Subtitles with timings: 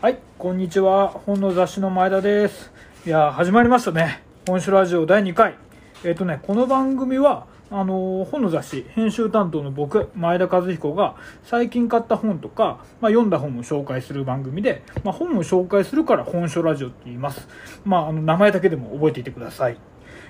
[0.00, 1.08] はい、こんにちは。
[1.08, 2.70] 本の雑誌の前田です。
[3.04, 4.22] いや、始まりましたね。
[4.46, 5.56] 本書ラジオ第2回。
[6.04, 17.48] えっ、とね、この番組は、あのー本の雑誌、編集担当の僕、前田和彦が、最近買った本とか、まあ、読んだ本を紹介する番組で、まあ、本を紹介するから本書ラジオって言います。
[17.84, 19.76] まあ、あの、名前だけでも覚えていてください。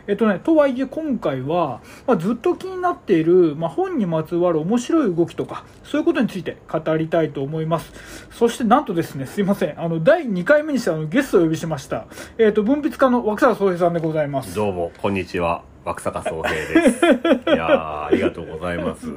[0.08, 7.92] えっとね、とはいえ今回は、まあ、ずっと気になっている、まあ、本にまつわる面白い動きとか、そういうことについて語りたいと思います。
[8.30, 12.06] そしてなんとですね、すいません、あの、第2回目にしてあのゲストをお呼びしました。
[12.38, 14.54] えっと、文筆家の枠坂総平さんでございます。
[14.54, 15.62] どうも、こんにちは。
[15.84, 17.04] 枠坂総平です。
[17.04, 17.08] い
[17.56, 19.08] やー、ありがとうございます。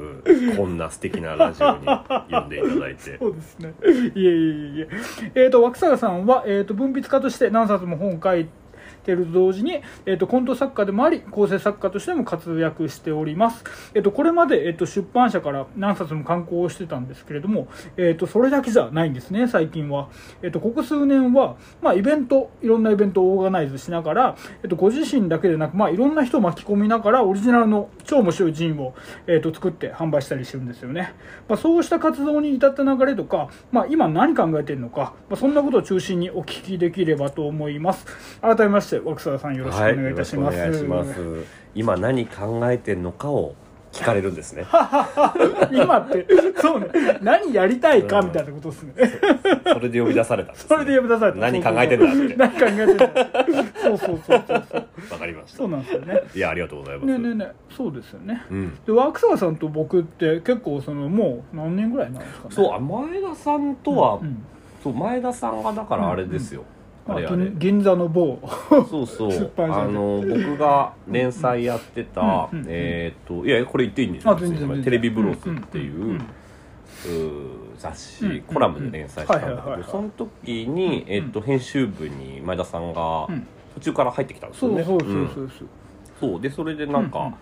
[0.58, 1.86] こんな素敵なラジオに
[2.30, 3.16] 呼んでいただいて。
[3.18, 3.72] そうですね。
[3.82, 4.30] いえいえ
[4.78, 4.88] いえ。
[5.36, 8.61] えっ、と、枠坂さんは、えっ、と、文筆家として何冊も本を書いて
[9.02, 13.64] てると同時に、えっ、と、コント作家でもあり、構成作家としても活躍しております。
[13.94, 20.08] えっ、と、これまで、えっ、と、出版社から何冊も刊行してたんですけれども、えっ、と、それだけじゃないんですね、最近は。
[20.42, 28.94] えっ、と、ここ数年は、まあ、イベント、いろんなイベントをオーガナイズしながら、えっ、と、ご自身だけでなく、まあ、いろんな人を巻き込みながら、オリジナルの超面白いジンを、
[29.26, 31.14] えっ、と、作って販売したりしてるんですよね。
[31.48, 38.06] まあ、そうした活動に至った流れとか、まあ、今何考えてるのか、まあ、そんなことを中心にお聞きできればと思います。
[38.40, 40.58] 改めまして、枠沢さんよろしくおはい、願いいたします。
[40.58, 41.14] 願いします。
[41.74, 43.54] 今何考えてんのかを
[43.92, 44.64] 聞かれるんですね。
[45.70, 46.26] 今って、
[46.60, 46.88] そうね、
[47.20, 48.94] 何やりたいかみたいなことですね。
[49.72, 50.58] それで呼び出されたね。
[50.58, 51.38] それで呼び出された。
[51.38, 52.36] 何考えてんだって。
[52.36, 53.10] 何考えてんだ
[53.82, 54.58] そうそうそうそう。
[55.10, 55.68] わかりましたそう。
[55.68, 56.22] なんですよね。
[56.34, 57.06] いや、ありがとうございます。
[57.06, 58.42] ねえねえねえ、そうですよね。
[58.50, 58.78] うん。
[58.86, 62.54] で、枠沢さんと僕って結構その、もう何年ぐらいなんですかね。
[62.54, 64.42] そう、あ前田さんとは、うん
[64.82, 66.64] そう、前田さんがだからあれですよ。
[67.06, 67.58] あれあれ銀。
[67.58, 68.38] 銀座の某。
[68.90, 69.52] そうそう。
[69.58, 72.70] あの僕が連載やってた、うんうんうん。
[72.70, 74.36] えっ、といやこれ言っていいんですよ。
[74.36, 76.20] テレビブロスっていう,、
[77.78, 83.46] 雑誌、うんコラムで連載したんだけどその時に、えっと編集部に前田さんがうん。
[83.74, 85.50] 途中から入ってきたんですよね、そうそうそううんそう。
[85.58, 85.68] そう。
[86.20, 86.40] そう。
[86.40, 87.32] でそれでなんか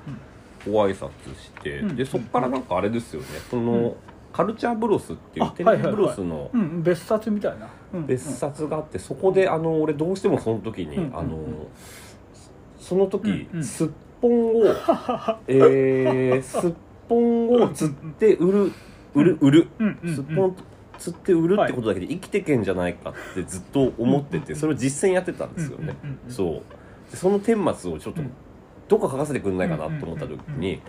[0.64, 1.96] ご挨拶して、うん。
[1.96, 3.26] でそっからなんかあれですよね。
[3.50, 3.94] その、うん。
[4.32, 6.50] カルチャーブロスっていうあテレビブロスの
[6.82, 7.68] 別冊みたいな。
[7.92, 8.06] うん。
[8.06, 11.18] 別冊があってそこであの俺どうしてもその時に、うん。
[11.18, 11.38] あの
[12.78, 13.88] その時、すっ
[14.20, 14.64] ぽんを
[15.46, 16.72] えー、すっ
[17.08, 18.72] ぽんを釣って売る
[19.14, 19.68] 売る売る、
[20.06, 20.56] すっぽん
[20.98, 25.94] 釣って売るってことだけで生きてけんじゃないかってずっと思っててそれを実践やってたんですよね、
[26.28, 27.10] そう。
[27.10, 28.30] でその顛末をちょっとうん。
[28.88, 30.80] どっか書かせてくんないかなと思った時に、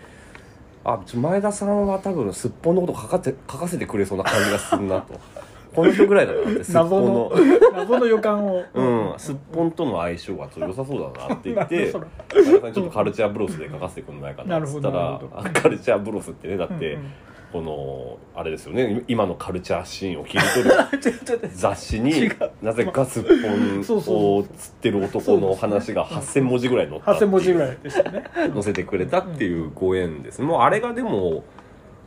[0.84, 5.20] あ前田さんは多分すっぽんのこと書かて書かせてくれそうな感じがするなと
[5.76, 7.12] この人ぐらいだなってすっぽ謎んの。
[7.14, 7.32] の
[7.74, 8.64] 謎の予感を。
[8.74, 15.22] うん、すっぽんとの相性がちょっと良さそうだなって言って ちょっとカルチャーブロスで書かせてくんないかなっつったら
[15.54, 17.12] カルチャーブロスってねだって、うんうん。
[17.52, 22.32] このあれですよね今のカルチャーシーンを切り取る 雑誌違にう。
[22.62, 27.32] なぜかすっぽんをう釣ってる男の話が8000文字ぐらい載ったって8000いう。
[27.32, 28.24] 文字ぐらいでしたね。
[28.54, 30.42] 載せてくれたっていうご縁です。
[30.42, 31.44] もうあれがでも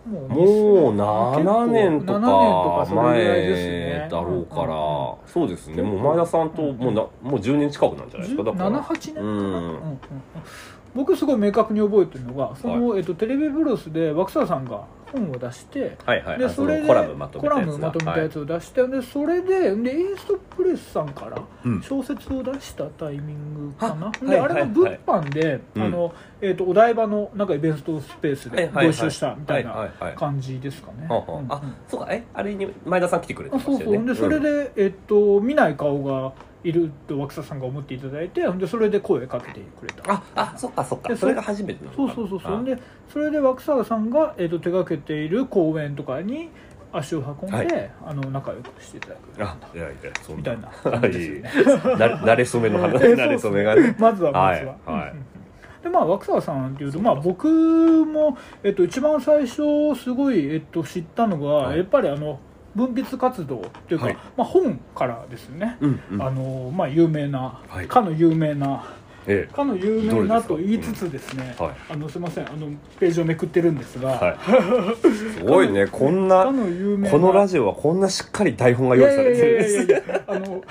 [0.07, 4.09] もうもう7年と7年とか前ね。
[4.11, 5.83] だろうから、そうですね。
[5.83, 8.45] もう前田さんともうなもう10年近くなんじゃないですか。
[8.45, 8.71] だから。
[8.71, 10.01] 7、8年かな、うん。
[10.95, 16.35] 僕すごい明確に覚えてるのがその、えっと、テレビブロスで枠沢さんが本を出して、はいはい。
[16.35, 21.83] あでそれでのコラムまとめたやつコラムまとめたやつを出して、でそれででイーストプレスさんからうん。
[21.83, 25.83] 小説を出したタイミングかな、あで、はいはいあれが物販で、うん。
[25.83, 30.15] あのえっとお台場のなんかイベントスペースでご一緒したみたいはいなはいはい。
[30.15, 31.07] 感じですかね。
[31.09, 32.09] はあそうか。
[32.11, 33.85] えあれに前田さん来てくれてあましたよね。
[33.85, 34.31] そうそう。
[34.31, 36.33] でそれで、えっと見ない顔が
[36.65, 40.13] いると枠沢さんが思っていただいてでそれで声かけてくれた。
[40.13, 41.11] ああそっかそっか。
[41.11, 42.61] でそれが初めてそうそうそうそう。
[42.61, 42.63] あ。
[42.63, 42.79] で
[43.13, 46.49] それで枠沢さんが、えー、と手掛けている公演とかに
[46.91, 47.91] 足を運んで、はい。
[48.07, 49.45] あの仲良くしていただく。
[49.45, 50.69] あいやいやそんみたいな。
[50.69, 51.95] は感じですよね。
[51.95, 51.99] い。
[51.99, 52.95] な慣れ初めの話。
[52.95, 53.97] えー慣れ初めがね。
[54.01, 54.51] まずはまずは。
[54.51, 54.77] はいはい。
[54.87, 55.83] うんうんうん。
[55.83, 57.47] でまあ枠沢さんっていうと、まあ、僕
[58.07, 61.79] も、えっと、一番最初すごい、えっと、知ったのが、はい。
[61.79, 62.38] やっぱりあの
[62.75, 64.17] 文筆活動っていうか、はい。
[64.37, 65.76] まあ、本からですよね。
[65.81, 66.23] うんうん。
[66.23, 67.87] あのまあ、有名な、はい。
[67.87, 68.85] かの有名な
[69.26, 72.49] えかの有名なと言いつつですね、うんはいあのすみません。
[72.49, 72.69] あの
[72.99, 74.97] ページをめくってるんですが、えはい。
[75.35, 75.87] すごいね。
[75.87, 80.65] こんなかの有名なこのラジオはこんなしっかり台本が用意されてるんですいやいやいやいやあの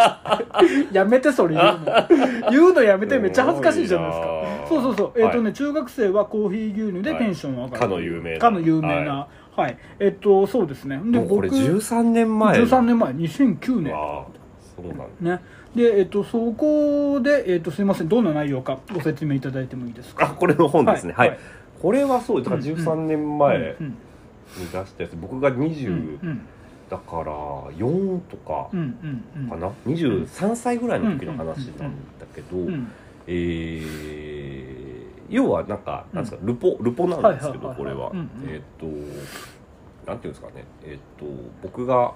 [0.92, 2.50] やめてそれ言うの。
[2.50, 4.44] 言うのやめてめっちゃ恥ずかしいじゃないですか。
[4.68, 5.12] そうそうそう。
[5.20, 5.52] えっ、とね、はい。
[5.52, 8.38] 中学生はコーヒー牛乳でテンション上がる、かの有名な。
[8.38, 9.14] かの有名な。
[9.14, 9.28] は
[9.68, 10.96] い、えっ、とそうですね。
[10.96, 12.60] でもうこれ13年前。
[12.62, 13.12] 13年前。
[13.12, 13.92] 2009年。
[13.92, 14.26] わあ
[14.76, 15.04] そうなんだ。
[15.36, 15.40] ね。
[15.74, 18.08] でえっ、とそこでえっ、とすみません。
[18.08, 20.26] どんな内容かご説明いただいてもいいですか？
[20.26, 21.12] あこれの本ですね。
[21.12, 21.30] ははい。
[21.30, 21.32] い、
[21.82, 22.74] これはそうだからうんうん。
[22.76, 23.86] 13年前うん
[24.56, 25.16] に出したやつ。
[25.20, 26.40] 僕が20、うんうん。
[26.90, 27.24] だから
[27.76, 28.80] 4とかうん
[29.36, 29.48] うんうん。
[29.48, 32.88] かな、23歳ぐらいの時の話なんだけど、うん。
[33.26, 34.89] えー
[35.30, 38.10] 要はなんかなんですか、ルポルポなんですけど、はいこれは、
[38.46, 38.86] えっ、と
[40.10, 40.64] なんていうんですかね。
[40.84, 41.24] えっ、と
[41.62, 42.12] 僕が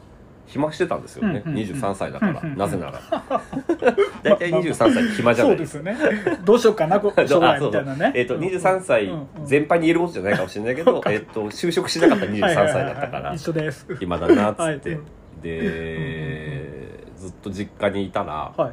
[0.47, 1.65] 暇してたんですよね、うんうんうん。
[1.65, 3.01] 23歳だから、うんうんなぜなら。
[4.23, 5.57] 大体23歳暇じゃない。
[5.57, 5.97] そうですよね。
[6.45, 8.13] どうしようかなこ 将来みたいなね。
[8.15, 13.87] えっ、と23歳うんうん全般に言えることじゃないかもしれないけど、 えっ、と就職しなかった23歳だったから、一緒です。
[13.97, 15.01] 暇だなっつって、はい。
[15.41, 18.73] で、ずっと実家にいたらはい。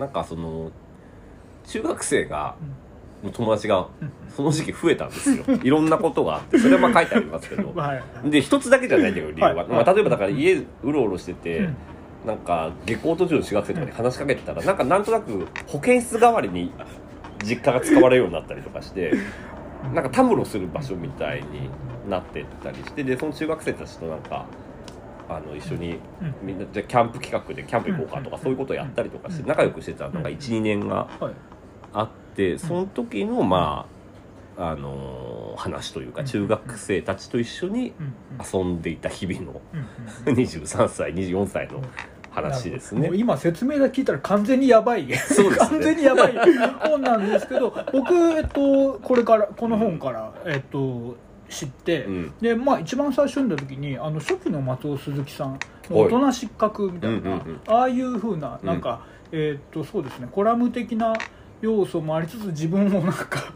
[0.00, 0.70] なんかその
[1.66, 2.68] 中学生がうん。
[2.68, 2.85] の
[3.32, 4.12] 友達がうん。
[4.28, 5.44] その時期増えたんですよ。
[5.62, 7.72] いろんなことがあってそれはまあ書いてありますけど。
[7.74, 8.30] はい。
[8.30, 9.66] で一つだけじゃないんだけど理由は、はい。
[9.68, 11.76] まあ、例えばだから家うろうろしてて、うん。
[12.26, 16.72] なんか下校途中の中学生とかに話しかけてたらなんかなんとなく保健室代わりに
[17.44, 19.14] 実家が使われるようになったりとかして
[19.94, 21.70] なんかたむろする場所みたいに
[22.10, 24.46] なってったりしてでその中学生たちとなんか
[25.28, 26.34] あの一緒にうん。
[26.42, 31.34] みんなじゃあキャンプ企画でキャンプ行こうかとかそういうことをやったりとかして仲良くしてたのが12年がはい。
[31.94, 33.86] あってその時のま
[34.58, 37.94] ああのー話というか中学生たちと一緒に
[38.52, 39.60] 遊んでいた日々の
[40.26, 40.32] うん。
[40.32, 40.38] うん。
[40.38, 41.82] 23歳24歳の
[42.30, 43.08] 話ですね。
[43.08, 43.16] もう。
[43.16, 45.06] 今説明だけ聞いたら完全にやばい。
[45.16, 45.68] そうですね。
[45.70, 46.34] 完全にやばい
[46.80, 51.16] 本なんですけど僕、えっと、これからこの本から、えっと、
[51.48, 52.34] 知って、うん。
[52.40, 55.58] でまあ一番最初読んだ時にあの初期の松尾鈴木さん
[55.88, 57.60] の大人失格みたいな、うんうんうん。
[57.66, 61.14] ああいうふうななんか、えっとそうですねコラム的な
[61.60, 63.52] 要素もありつつ自分もなんか、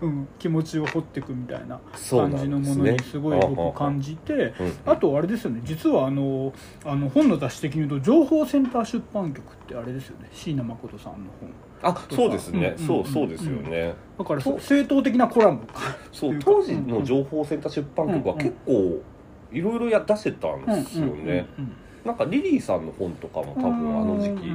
[0.00, 1.78] うん、気持ちを掘っていくみたいな
[2.10, 4.32] 感じのものにすごい僕感じて。
[4.32, 4.72] うん。
[4.86, 5.60] あとあれですよね。
[5.64, 6.52] 実はあの
[6.84, 10.28] あの本の雑誌的に言うと情報センター出版局ってあれですよね。
[10.32, 11.50] 椎名誠さんの本。
[11.82, 12.86] あそうですね、うん。
[12.86, 15.60] そうそうですよね、だから正当的なコラム
[16.12, 19.02] そう当時の情報センター出版局は結構
[19.52, 24.50] いろいろや出してたんですよね、うんなんかリリーさんの本とかも多分あの時期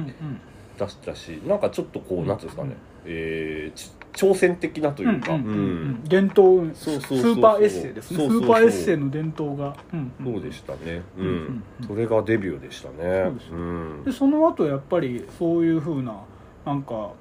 [0.84, 2.76] 出したしなんかちょっとこううんなんていうんですかね、うん。
[3.06, 5.60] えーち挑戦的なというか、うんうんうんうん。
[5.60, 5.64] う
[5.98, 8.16] ん伝統そうそうそうスーパーエッセイですね。
[8.18, 8.40] そうそうそう。
[8.40, 11.26] スーパーエッセイの伝統が、うんうんそうでしたね、うん。
[11.26, 12.94] うんうんそれがデビューでしたね。
[12.96, 14.04] そうですん。
[14.04, 16.20] でその後やっぱりそういうふうな
[16.66, 17.12] なんか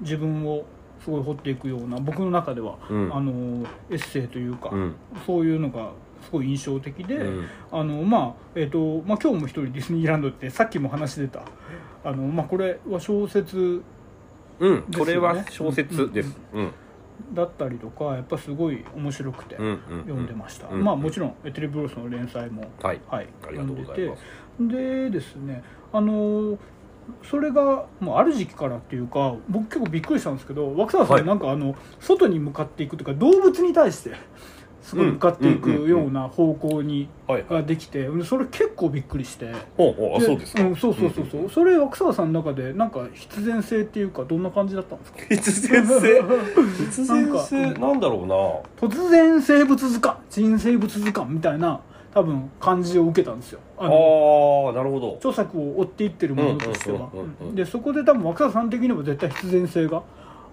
[0.00, 0.64] 自分を
[1.02, 3.14] すごい掘っていくような僕の中では、うん。
[3.14, 4.94] あのエッセイというか、うん。
[5.26, 5.92] そういうのが
[6.24, 11.42] すごい印象的で、うんあのまあえっ、と、まあ、今日も一人ディズニーランドってさっきも話出た
[12.04, 13.82] あの、まあ、これは小説
[14.60, 16.36] うん、これは小説です。
[16.52, 16.72] うん、
[17.32, 24.22] だったりとかやっぱすごい面白くてうん、うん、読んでました、うんまあもちろんえテレビブロスの連載も、はい、はい、ありがとうございます。
[24.60, 25.62] でですね
[25.92, 26.58] あの
[27.22, 31.26] それがもうある時期からっていうか僕結構びっくりしたんですけど枠沢さん、はい。
[31.26, 34.12] なんかあの外に向かっていくというか動物に対して
[34.84, 39.50] すごい向かっていくような方向にはい、ができてそれ結構びっくりして。
[39.50, 40.62] あ、そうですか。
[40.62, 45.18] ん、そうそうそうそう、それ枠沢さんの中でなんか必然性っていうかどんな感じだったんですか？
[45.30, 46.22] 必然性？
[46.84, 51.80] 必然性、かなんだろ突然生物図鑑人生物図鑑みたいな
[52.12, 53.60] 多分感じを受けたんですよ。
[53.78, 53.88] あああ、
[54.72, 55.14] なるほど。
[55.16, 57.08] 著作を追っていってるものとしては。
[57.54, 60.02] でそこで多分若狭さん的にも絶対必然性が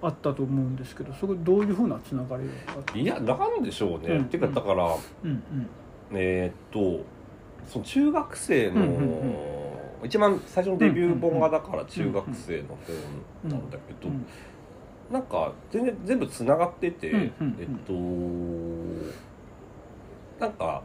[0.02, 2.44] あったと思うんですけどそこどういうふうなつながり
[2.94, 4.16] がいや、なんでしょうね。
[4.16, 5.68] うんっていうか、だから、うんうん
[6.14, 7.04] えーっと。
[7.68, 8.76] その中学生の。
[8.76, 8.90] うんう
[9.28, 9.62] ん
[10.04, 12.70] 一番最初のデビュー本がだから中学生の
[13.44, 14.26] 本なんだけど、うん
[15.12, 17.68] なんか全然全部つながってて、うんうんうんえっ
[20.40, 20.82] となんか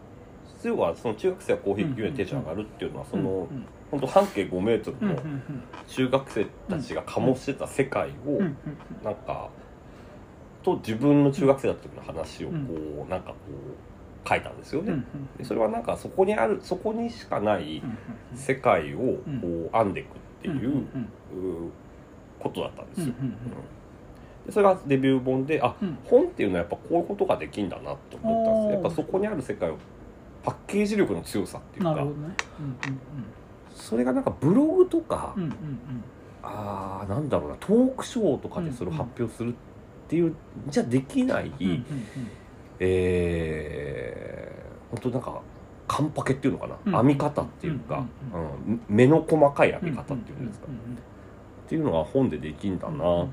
[0.62, 5.42] 要はその中学生はコーヒー牛乳テンション上がるっていうのはその、うん本当半径5メートルのうんうん
[5.86, 8.56] 中学生たちが醸してた世界をうんうん
[9.04, 9.48] なんか
[10.62, 12.54] と自分の中学生だった時の話をこ
[13.06, 13.34] うなんかこ
[14.24, 15.04] う書いたんですようんうんね。
[15.38, 20.10] でそれはなんかそこにあるそこにしかないうん世界をこう編んでいくっ
[20.42, 20.82] てうんいうう
[22.40, 23.14] ことだったんですよ。
[23.20, 23.36] うんうん
[24.46, 25.98] でそれがデビュー本であうん。
[26.04, 29.76] 本っていうのはやっぱこういうことができんだなと思ったんですやっぱそこにある世界を
[30.44, 31.90] パッケージ力の強さっていうか。
[31.90, 32.34] なるほどね
[33.76, 35.56] それがなんかブログとか、うんうんうん。
[36.42, 39.54] あーなんだろうなトークショーとかでそれを発表するっ
[40.08, 40.34] ていう、
[40.68, 41.84] じゃできない、うんうんうん。
[42.80, 45.40] えー、本当なんか
[45.86, 46.92] カンパケっていうのかな、うん。
[46.92, 50.98] 編み方っていうか、うんうん目の細かい編うんみ方っていうんですか、うんうん
[51.66, 53.26] っていうのが本でできんだなと思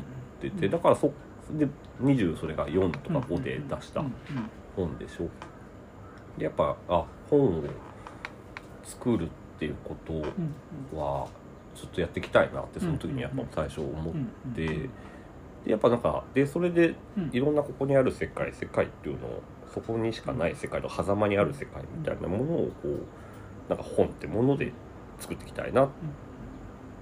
[0.00, 0.02] っ
[0.40, 1.12] てて、だからそ
[1.52, 1.68] で
[2.02, 4.12] 20それが4とか5で出したうんうん。
[4.74, 5.28] 本でしょ。
[6.36, 7.62] でやっぱあ本を
[8.82, 11.28] 作るっていうことうんは
[11.74, 14.90] ちょっとやっていきたいなってその時にやっぱ最初思っうんてで
[15.66, 17.30] やっぱなんかでそれでうん。
[17.32, 19.42] いろんなここにある世界世界っていうのを
[19.72, 22.98] そこにしかない世界の狭間にある世界みたいなものをこう
[23.68, 24.72] なんか本ってもので
[25.18, 25.88] 作っていきたいなっ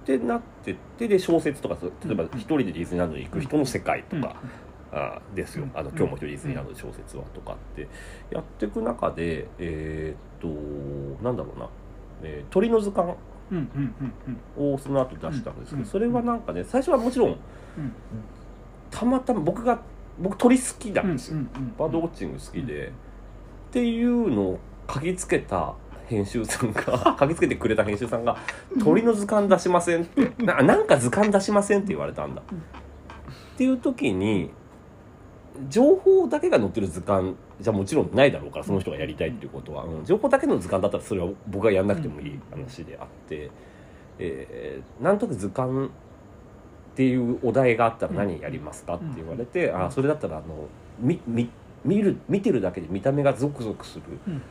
[0.05, 4.35] てなってってで小説とか例えば一人でディズニーランドに行く人の世界とか、
[4.91, 5.67] あですよ。
[5.73, 7.87] あの今日も一人ディズニーランドで小説はとかって
[8.31, 11.69] やっていく中でえーっとなんだろうな、
[12.23, 13.13] えー鳥の図鑑
[14.57, 17.37] をその後出したんですけうんどそれはなんかね最初はもちろんうん。
[18.89, 19.79] たまたま僕が
[20.19, 21.37] 僕鳥好きなんですよ、
[21.79, 22.91] バードウォッチング好きで、っ
[23.71, 24.59] ていうのを
[24.93, 25.73] 書きつけた
[26.07, 28.35] 編集さんが 書きつけてくれた編集さんが
[28.83, 32.57] 「鳥の図鑑出しません」って ななんか図鑑出しませんって言われたんだ、うん
[33.53, 34.49] っていう時に
[35.69, 40.05] 情報だけが載ってる図鑑じゃもちろんないだろうからその人がやりたいっていうことは、うん。
[40.05, 43.51] 情報だけの図鑑だったらそれは僕がやんなくてもいい話であって、
[44.19, 45.89] えーなんとなく図鑑っ
[46.95, 50.67] ていうお題があったら何やりますかって言われて、あそれだったらあの
[50.99, 51.49] みみ
[51.83, 54.41] 見る見てるだけで見た目がゾクゾクするうん。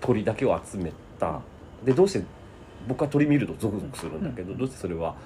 [0.00, 1.40] 鳥だけを集めた。
[1.84, 2.24] でどうして
[2.86, 5.16] 僕は鳥見るとゾクゾクするんだけど、どうしてそれは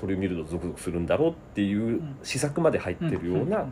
[0.00, 3.66] 鳥を見るとゾクゾクするんだろうっていう施策まで入ってるような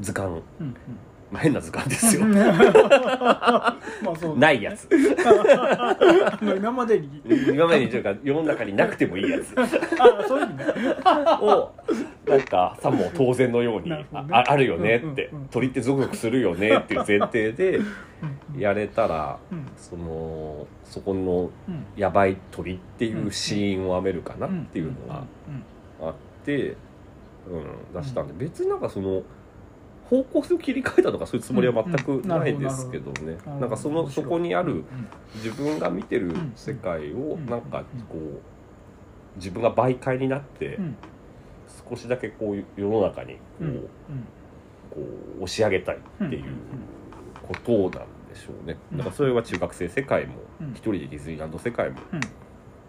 [0.00, 0.76] 図鑑、うんうん。
[1.32, 2.26] まあ変な図鑑ですよ。
[2.26, 3.76] う んまあ
[4.20, 4.86] そうないやつ。
[5.24, 7.22] あの今までに。
[7.48, 9.54] 今までにというか世の中になくてもいいやつ。
[9.58, 9.66] あ
[10.28, 10.64] そういう意味ね。
[11.40, 11.72] を
[12.26, 14.28] なんかさも当然のように、なるほどね。
[14.32, 15.48] ああるよねって、うんうんうん。
[15.48, 17.82] 鳥ってゾクゾクするよねっていう前提でう
[18.56, 19.66] んやれたらうん。
[19.76, 21.86] そのそこのうん。
[21.96, 26.76] やばい鳥っていうシーンを編めるかなっていうのがうんあって、
[27.48, 29.22] うん、出したんで別になんかその
[30.12, 33.38] 方向性を切り替えたとかそういうつもりは全くないですけどね。
[33.46, 34.84] うんうんなんかそのそこにあるうん。
[35.36, 38.40] 自分が見てる世界をなんかこう
[39.36, 40.96] 自分が媒介になってうん。
[41.88, 43.80] 少しだけこう世の中にこう,、うん
[44.90, 45.00] こ
[45.40, 46.44] う押し上げたいっていう
[47.42, 48.76] ことなんでしょうね。
[48.92, 50.70] うんだからそれは中学生世界もうん。
[50.72, 52.20] 一人でディズニーランド世界もうん。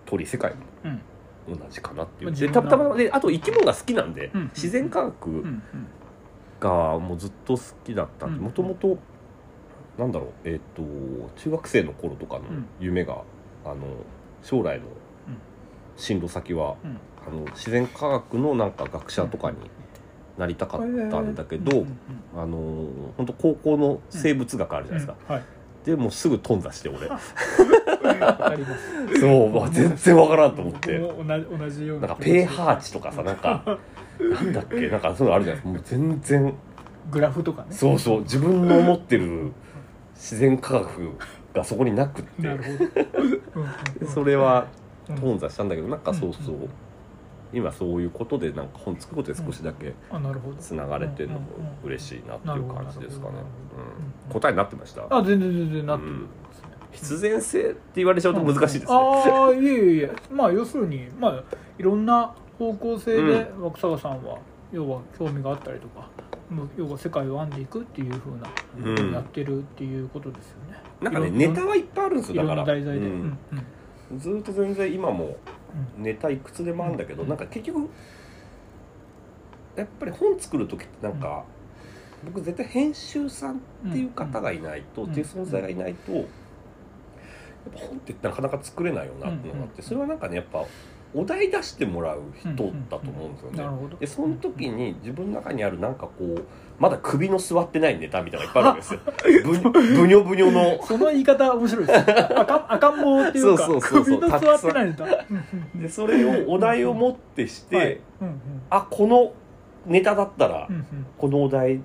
[0.06, 1.58] 鳥世界もうん。
[1.58, 2.32] 同じかなっていう。
[2.32, 4.44] まあで自分のたたまであと生き物が好きなんでうん。
[4.54, 5.46] 自然科学
[6.64, 8.98] うんうんがもうずっと好きだったもともと
[9.98, 10.82] なんだろうえっ、と
[11.36, 12.66] 中学生の頃とかのうん。
[12.80, 13.22] 夢が、
[13.64, 13.76] あの
[14.42, 14.86] 将来の
[15.98, 17.00] 進路先は、うん。
[17.28, 19.58] あの自然科学のなんか学者とかに
[20.38, 20.88] なりたかった
[21.22, 21.86] んだけど、
[22.36, 25.36] あの本当高校の生物学あるじゃないですか、うん。
[25.36, 25.44] はい。
[25.86, 27.08] でもうすぐ頓挫して俺。
[29.20, 30.98] そうもう全然わからんと思って。
[30.98, 31.28] 同じ
[31.58, 33.64] 同じようなんなかペーハー値とかさなんか
[34.20, 34.88] なんだっけ？
[34.90, 35.98] なんかそういうのあるじゃないですか。
[35.98, 36.54] もう全然。
[37.12, 37.68] グラフとかね。
[37.72, 38.22] そうそう。
[38.22, 39.52] 自分の思ってる
[40.16, 41.12] 自然科学
[41.54, 42.60] がそこになくって。
[44.08, 44.68] それは
[45.10, 45.16] うん。
[45.18, 46.58] 頓挫したんだけどなんかそうそうう。
[46.60, 46.70] ん
[47.54, 50.56] 今そういうことでなんか本作ることで少しだけあなるほど。
[50.56, 51.46] つながれてるのも
[51.84, 53.34] 嬉しいなっていう感じですかね。
[54.28, 54.34] うん。
[54.34, 55.06] 答えになってました？
[55.10, 56.28] あ全然全然なってるうん。
[56.94, 58.86] 必然性って言われちゃうと難しいですね。
[58.90, 60.12] ああいえいえ。
[60.32, 61.44] まあ要するにまあ
[61.78, 64.38] いろんな方向性で若坂さんは
[64.72, 66.10] 要は興味があったりとか
[66.78, 68.50] 要は世界を編んでいくっていうふうな
[68.92, 69.14] うん。
[69.14, 70.78] やってるっていうことですよね。
[71.02, 72.44] なんかねネタはいっぱいあるんですよ。
[72.44, 72.62] だから。
[72.62, 73.38] な題材で、ううんん
[74.12, 74.20] うん。
[74.20, 75.38] ずーっと全然今も
[75.98, 77.30] ネタいくつでもあるんだけどうん。
[77.30, 77.90] なんか結局
[79.76, 81.44] やっぱり本作る時ってなんか
[82.26, 85.12] 僕絶対編集さんっていう方がいないとうん。
[85.12, 86.26] っていう存在がいないとやっ
[87.74, 90.66] ぱ本ってなかなか作れないよなっていうのがあってそれはなんかねやっぱ
[91.16, 92.66] お題出してもらう人だと
[93.10, 93.96] 思うんですよね。
[94.00, 96.46] でその時に自分の中にあるなんかこう
[96.80, 99.70] まだ首の座ってないネタみたいなのがいっぱいあるわけですよ。
[99.72, 100.82] ぶぶにょぶにょの。
[100.84, 102.14] その言い方面白いですね。
[102.36, 105.04] 赤赤ん坊っていうかそうそうそう首の座ってないネタ。
[105.04, 105.12] うん
[105.74, 108.00] うんでそれをお題をもってして、はい。
[108.22, 108.38] うんうん。
[108.70, 109.34] あこの
[109.86, 110.86] ネタだったらうんうん。
[111.18, 111.82] このお題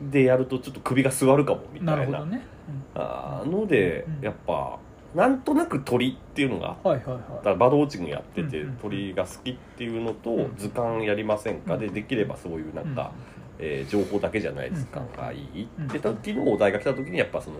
[0.00, 1.96] でやるとちょっと首が座るかもみたいな。
[1.96, 2.46] なるほどね、
[2.94, 4.24] あのでうん。
[4.24, 4.78] やっぱ
[5.14, 7.14] なんとなく鳥っていうのがうんはいはい。
[7.14, 10.56] はだからバードウォッチングやっててうんうん鳥が好きっていうのとうん。
[10.56, 11.78] 図鑑やりませんか？
[11.78, 11.94] でうん。
[11.94, 13.12] できればそういうなんか、
[13.58, 15.68] えー情報だけじゃない図鑑がいい。
[15.78, 15.86] うん。
[15.86, 17.56] って時のお題が来た時にやっぱその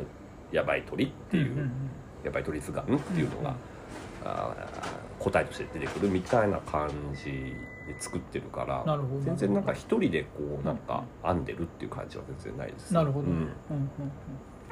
[0.52, 1.70] やばい鳥っていう、
[2.24, 3.54] やばい鳥図鑑っていうのが、
[4.24, 7.24] あー答えとして出てくるみたいな感じ
[7.86, 9.20] で作ってるからなるほど。
[9.22, 13.36] 全然なんか一人でこうなんか編んでるっていう感じは全然ないですなるほど、ううん。
[13.36, 13.50] んうんうん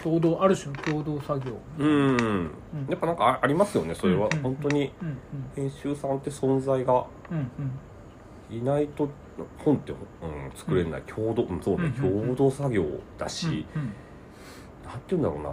[0.03, 1.57] 共同ある種の共同作業。
[1.79, 2.17] うん。
[2.17, 2.51] うん
[2.89, 4.29] やっぱなんかあありますよねそれは。
[4.31, 4.39] うん。
[4.39, 4.43] うん。
[4.43, 5.19] 本当にうん。
[5.55, 7.39] 編集さんって存在がうん。
[7.39, 8.57] うん。
[8.59, 9.09] いないと
[9.59, 9.99] 本って、うん、
[10.55, 12.07] 作れない共同、うん、そうねうん。
[12.07, 12.19] うん。
[12.21, 12.37] うん。
[12.37, 12.85] 共同作業
[13.19, 13.83] だし、うん。
[13.83, 13.93] うん。
[14.85, 15.51] なんて言うんだろうな。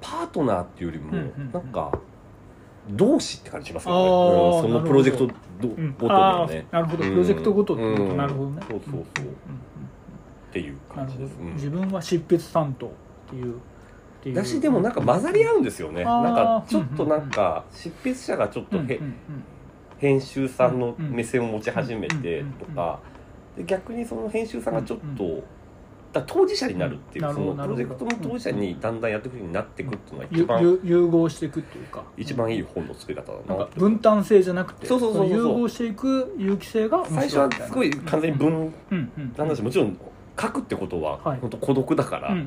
[0.00, 1.18] パートナーっていうよりも、うん。
[1.18, 1.24] うん。
[1.36, 1.52] うん。
[1.52, 1.92] なんか
[2.90, 5.26] 同志って感じしますよね、あーうんそのプロジェクト
[5.60, 5.94] どうん。
[5.98, 6.66] ごとあのね。
[6.70, 7.04] ーなるほど。
[7.04, 7.10] うん。
[7.10, 8.02] プロジェクトごとってこと。
[8.02, 8.16] うん。
[8.16, 8.62] なるほどね。
[8.68, 9.00] そうそうそう。
[9.00, 9.00] うん。
[9.00, 9.04] うん。
[9.06, 11.54] っていうなるほど感じです、うん。
[11.54, 12.92] 自分は執筆担当
[13.26, 16.04] っていうだしでもなんか混ざり合うんですよね。
[16.04, 19.14] なんかちょっとなんか執筆者がちょっとへ、うんうん
[19.98, 23.00] 編集さんの目線を持ち始めてうんとか
[23.56, 25.42] で逆にその編集さんがちょっと、うん
[26.12, 32.02] だ当事者になるっていう、うんそのプロジェクトの当事者にだんだんやっていくようになっていくっていうのがゆ一番、ゆ融合していくっていうか。
[32.16, 33.54] 一番いい本の作り方だな。
[33.54, 38.50] んかな分担性じゃなくてそうそうそうそうの融合していく有機性が面最初はすごい完全に分う
[38.94, 39.98] んうん断だしもちろん
[40.40, 41.38] 書くってことははい。
[41.40, 42.44] 本当孤独だから、あの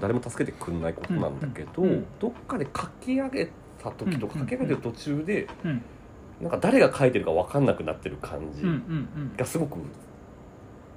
[0.00, 1.82] 誰も助けてくれないことなんだけど、
[2.18, 3.50] どっかで書き上げ
[3.82, 5.82] た時とかうん書き上げてる途中でうん。
[6.40, 8.64] なんか誰が書いてるか分かんなくなってる感じ
[9.36, 9.78] がすごく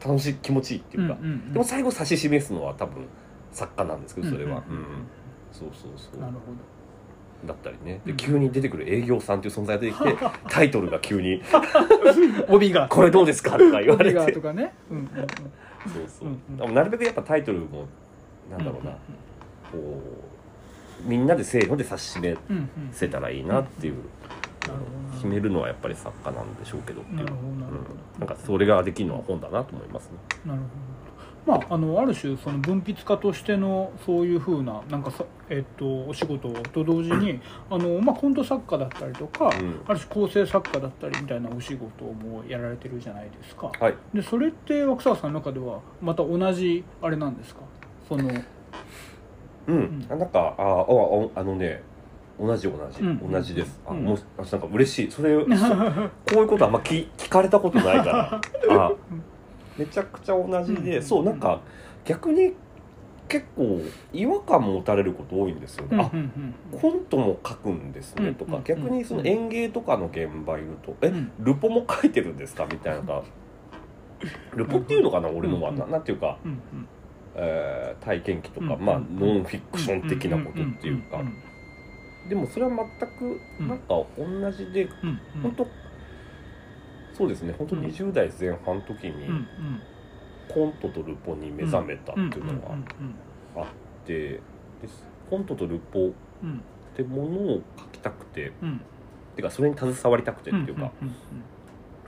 [0.03, 1.17] 楽しい気持ちいいっていうか、
[1.53, 3.05] でも最後指し示すのは多分
[3.51, 4.63] 作家なんですけどそれは、
[5.51, 6.19] そうそうそう。
[6.21, 6.39] なるほ
[7.47, 8.01] だったりね。
[8.03, 8.17] でうん。
[8.17, 10.15] 急に出てくる営業さんっていう存在が出てきて
[10.49, 11.39] タイトルが急に
[12.47, 12.87] ど 帯「が。
[12.89, 14.13] これどうですか?」とか言わ帯れて。
[14.15, 14.73] がとかね。
[14.89, 15.09] うんうんうん
[15.87, 17.85] そうそう、でもなるべくやっぱタイトルも
[18.49, 18.97] なんだろうな、こ
[21.05, 23.95] うみんなでせーので指し示うんうんうんせたらいいなっていう、
[25.15, 27.19] 決めるのはやっぱり作家なんでしょうけどっていう。
[27.19, 27.59] うん、
[28.19, 30.17] なんかそれができるのは本だなと思いますね。
[30.45, 30.71] なるほど
[31.47, 37.39] まあ、あのある種その文筆家としてのそういうふうななんかさ、えっとお仕事と同時に
[37.69, 39.81] あの、まあ、コント作家だったりとか、うん。
[39.87, 43.71] ある種構成作家だったりみたいなお仕事もやられてるじゃないですか。
[43.79, 43.95] はい。
[44.13, 47.61] でそれって枠沢さんの中ではまた同じあれなんですか？
[48.09, 48.29] その
[49.67, 50.05] うん、ん。
[50.09, 51.81] あなんかあああのね
[52.37, 53.31] 同じ同じ、うん。
[53.31, 54.03] 同じです、あうん。
[54.03, 55.11] もうあなんか嬉しい。
[55.11, 55.47] それ そこ
[56.33, 58.41] ういうことあんま聞聞かれたことないから。
[58.85, 58.91] あ
[59.77, 61.61] めちゃくちゃ同じで、うんそうなんか
[62.05, 62.53] 逆に
[63.27, 63.81] 結構
[64.13, 66.79] 違和感持たれること多いんですよね、あうんうんうん。
[66.79, 71.31] コントも書くんですねとか、うん逆にその演芸とかの現場いると「えうん。
[71.39, 72.99] ルポも書いてるんですか?」みたいな。
[73.01, 73.23] のが
[74.55, 76.59] ルポっていうのかな俺のは、うんななんていうか、うん
[77.35, 79.19] えー体験記とか、うんまあうん。
[79.19, 81.33] ノンフィクション的なことっていうか、んん
[82.29, 83.85] でもそれは全くなんか
[84.17, 85.41] 同じで、うんうん。
[85.43, 85.67] 本当
[87.17, 87.53] そうですね。
[87.57, 87.83] 本当うん。
[87.85, 89.27] 20代前半の時に
[90.49, 92.85] コントとルポに目覚めたっていうのがうん
[93.55, 93.65] あっ
[94.05, 94.41] てで
[95.29, 96.11] コントとルポっ
[96.43, 96.61] うん。
[96.95, 98.81] てものを書きたくてうん。
[99.35, 101.13] てかそれに携わりたくてうんっていうか、うん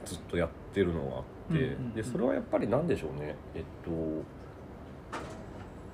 [0.05, 1.23] ずっとやってるのがあっ
[1.55, 3.35] て、でそれはやっぱりなんでしょうね。
[3.53, 4.23] えっとう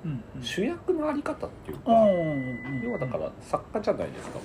[0.07, 0.41] んうん。
[0.41, 1.91] 主役のあり方っていうか、
[2.83, 4.39] 要はだから作家じゃないですか、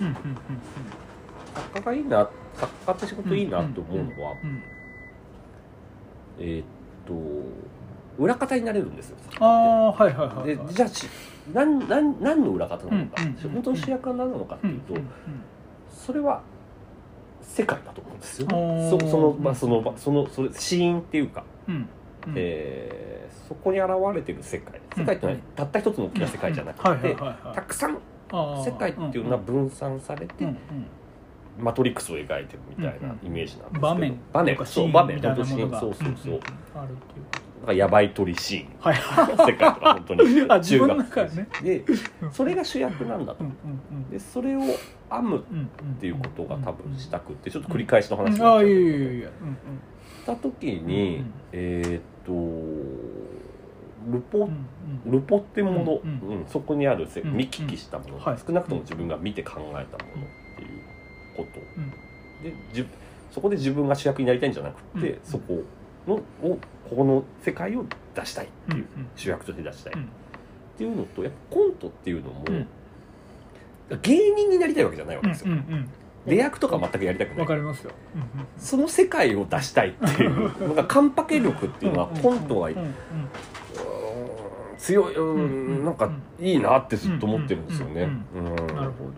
[1.54, 2.28] 作家がいいな
[2.61, 4.35] 作家って仕事いいなと思うのは、
[6.38, 6.64] えーっ
[7.07, 7.14] と
[8.18, 10.46] 裏方になれるんですよああはいはいはいはい。
[10.57, 11.07] でじゃあし
[11.55, 14.94] 何何何の裏方なのか、本当の主役は何なのかっていうと、
[15.90, 16.42] それは
[17.40, 19.01] 世界だと思うんですよあねー。
[19.01, 21.88] そその場その場そのそれシーンっていうか、うんうん。
[22.37, 23.11] えー
[23.49, 24.81] そこに現れてる世界。
[24.96, 27.16] 世界ってのはたった一つの大きな世界じゃなくて、
[27.53, 27.99] たくさん
[28.33, 30.44] 世界っていうのは分散されて、
[31.58, 34.18] マトリックスを描いてるみたいなイメージなんですけど、場面。
[34.32, 35.70] 場面そう場面本当シーン。
[35.70, 36.38] そうそうそう、んん
[36.74, 37.50] あるっていう。
[37.60, 38.68] なんかヤバい鳥シーン。
[38.80, 38.96] はい。
[39.52, 40.22] 世界とか本当に。
[40.48, 41.48] あ自分の中でね。
[41.62, 41.84] で
[42.32, 43.44] それが主役なんだと。
[43.44, 43.50] うん
[43.92, 48.66] うんでそれを編むっうんうんていうことが多分したくくってちょっと繰り返しの話になっちゃ
[50.22, 53.30] した時に、うんえーっと
[54.10, 54.66] ルポ、うん
[55.06, 55.12] うん。
[55.12, 56.46] ルポってもの、うんうん。
[56.46, 58.38] そこにある見聞きしたもの、はい。
[58.38, 60.26] 少なくとも自分が見て考えたもの
[61.44, 61.90] こと、うん。
[62.42, 62.87] でじ
[63.31, 65.18] そこで自分が主役になりたいんじゃなくて、うん。
[65.24, 65.62] そこ
[66.07, 70.03] のをここの世界を出したいっていう、主役として出したい、うん。
[70.03, 70.05] っ
[70.76, 72.66] ていうのとやっぱコントっていうのも、うん。
[74.03, 75.55] 芸人になりたいわけじゃないわけですよ、
[76.26, 77.46] 出役とか全くやりたくない。
[77.46, 77.92] かりますよ。
[78.14, 82.70] うんうんその世界を出したいっていうなんかカンパケ力っていうのはコントは、
[84.79, 88.09] 強い、ううんん、なんかいいなってずっと思ってるんですよね。
[88.35, 89.11] うんなるほど。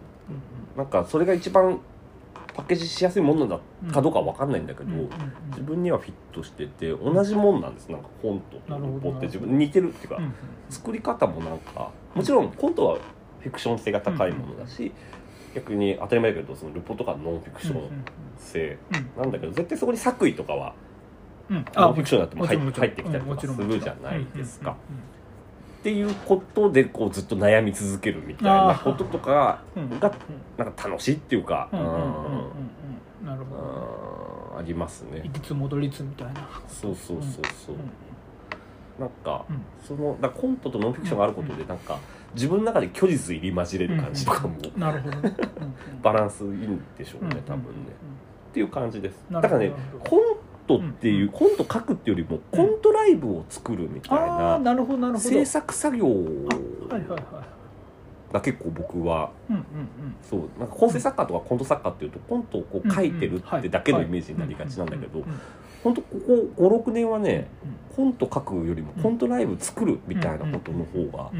[0.76, 1.80] なんかそれが一番
[2.54, 3.58] パッケージしやすいものだ
[3.92, 4.90] かどうかは分かんないんだけど、
[5.50, 7.88] 自分にはフィットしてて同じもんなんです。
[7.90, 10.20] なんかコントとルポって自分に似てるっていうか、
[10.68, 12.98] 作り方もなんかもちろんコントは
[13.40, 14.92] フィクション性が高いものだし、
[15.54, 17.90] 逆に当たり前だけどそのルポとかノンフィクション
[18.38, 18.78] 性
[19.16, 20.74] うんなんだけど絶対そこに作為とかは
[21.48, 21.64] うん。
[21.74, 24.76] ノンフィクションだっても入ってきたりとかするじゃないですか。
[24.90, 25.11] うん
[25.82, 30.12] っていうことでこうずっと悩み続けるみたいなこととかうんうんが
[30.56, 31.80] なんか楽しいっていうか、うん。
[31.80, 31.86] うん。
[31.86, 31.92] うん。
[31.92, 32.02] うん。
[32.02, 32.12] うん。
[33.20, 33.26] うん。
[33.26, 33.62] なるほど
[34.52, 34.58] うん。
[34.58, 37.92] ありますね行きつ戻りつみたいなそうそうそうそう、うん。
[38.96, 39.10] なん。
[39.24, 39.66] か、うん。
[39.84, 41.78] そのだコントとノンフィクションがあることでなん。
[41.78, 41.98] か
[42.32, 45.34] 自分の中で虚実入り混じれる感じとかもなるほどね
[46.00, 46.86] バランスいいん。
[46.96, 47.90] でしょうね多分ね、
[48.50, 50.20] っていう感じですだからねコン
[50.66, 55.28] トっていう、うんコント書くっていうよりもコントライブを作るみたいななるほどなるほど。
[55.28, 56.06] 制作作業
[58.32, 59.30] が結構僕は
[60.22, 65.22] そうなんか構成作家とかコント作家っていうとコントをこう書いてるってだけのイメージになりがちなんだけど
[65.84, 66.20] 本当こ
[66.56, 67.48] こ56年はね
[67.94, 71.30] コント書くよりもコントライブ作るみたいなことの方が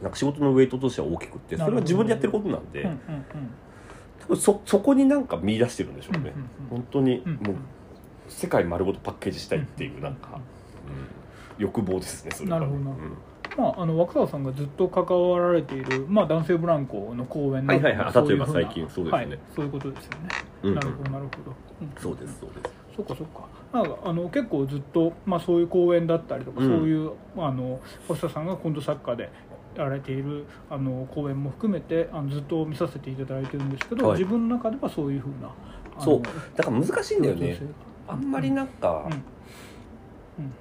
[0.00, 2.88] なんか仕事のウェイトとしては大きくってそれは自分でやってることなんで
[4.22, 6.20] 多分そそこになんか見出してるんでしょうね。
[6.20, 6.38] うんうんうん。
[6.70, 7.56] 本当にうんもう
[8.28, 10.42] 世界丸ごとパッケージしたいっていうなんか、うん
[11.58, 12.60] 欲望ですねそれは。
[12.60, 12.90] なるほどな。
[12.90, 13.16] うん。
[13.56, 18.12] まあ、あの若狭さんがずっと関わられている、まあ、男性ブランコの公演はいはいはい。
[18.12, 18.88] そういうふうな例えば最近。
[18.88, 19.18] そうですね。
[19.18, 20.28] はい、そういうことですよね、
[20.62, 21.92] うんなるほどなるほど、うん。
[21.98, 22.74] そうですそうです。
[22.96, 23.46] そっかそっか。
[23.72, 26.68] なんかあの結構ずっと、まあ、そういう公演だったりとか、うん。
[26.68, 29.30] そういうまああの星田さんがコント作家で
[29.76, 34.18] やられているあの公演も含めてあのずっと見させていただいてるんですけど、はい。
[34.18, 35.48] 自分の中ではそういうふうな
[35.96, 36.22] あのそう。
[36.56, 37.58] だから難しいんだよね。
[38.08, 39.08] あんまりなんか
[40.38, 40.52] うん。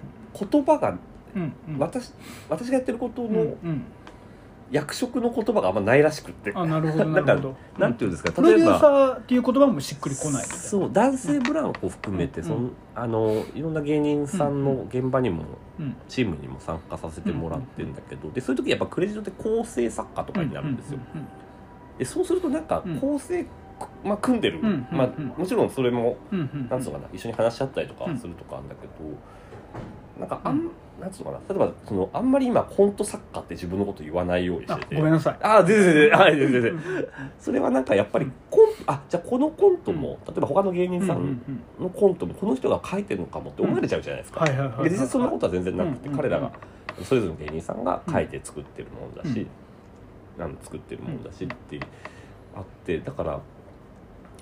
[0.50, 0.98] 言葉が
[1.36, 1.54] うん。
[1.70, 1.80] うん。
[1.80, 2.12] 私
[2.50, 3.34] 私がやってることうん。
[3.34, 3.84] のうん
[4.72, 6.52] 役職の言葉があんまないらしくって。
[6.56, 7.56] あなるほどな なんかるほど。
[7.78, 8.32] なんていうんですか？
[8.32, 12.48] プロデュー例えばサーっていう言葉もしっくりこないそう男性ブランコを含めてうん。
[12.48, 15.44] そのあのいろんな芸人さんの現場にも
[15.80, 15.96] うん。
[16.08, 21.00] チームにも参加させてもらってるんだけどでそういう時やっぱクレジットで構成作家とかになるんですよ。
[21.16, 21.26] うん
[21.98, 22.98] でそうするとなんかうん。
[23.00, 23.46] 構成
[24.06, 24.60] まあ組んでる。
[24.60, 25.26] うんうんまあうん。
[25.38, 28.94] もちろんそれもうんうんなんつうのかな一緒に話し合ったりとかするとかあるんだけど、
[30.20, 30.70] なんかあん、
[31.02, 31.40] なんつうのかな。
[31.50, 34.86] 例えばそのあんまり今コント作家って自分のこと言わないようにしあて。
[34.86, 35.38] てごめんなさい。
[35.42, 36.12] ああ全然全然。
[36.20, 37.08] はい全然全うん然。
[37.40, 41.42] それはなんかやっぱりコンあじゃあこのコントも、例えば他の芸人さうん
[41.80, 44.84] のコントもこの人が書いてるのかもって思われちゃうじゃないですか、はいはいはいはい。
[44.86, 46.52] で実際そんなことは全然なくて、うん彼らが
[47.04, 49.48] それぞれの芸人さんが書いて作ってるものだし、
[50.38, 51.80] なん作ってるものだしって
[52.56, 53.40] あってだから、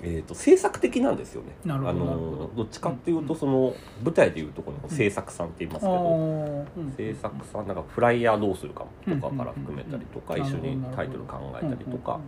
[0.02, 1.48] えー、と制作的なんですよね。
[1.64, 2.62] なるほどあのど。
[2.64, 12.20] っちかっていうとその舞台でいうとこの制作さんって言いますけあど、制作さんなんかフライヤーどうするかとかから含めたりとか、うん一緒にタイトル考えたりとか、うん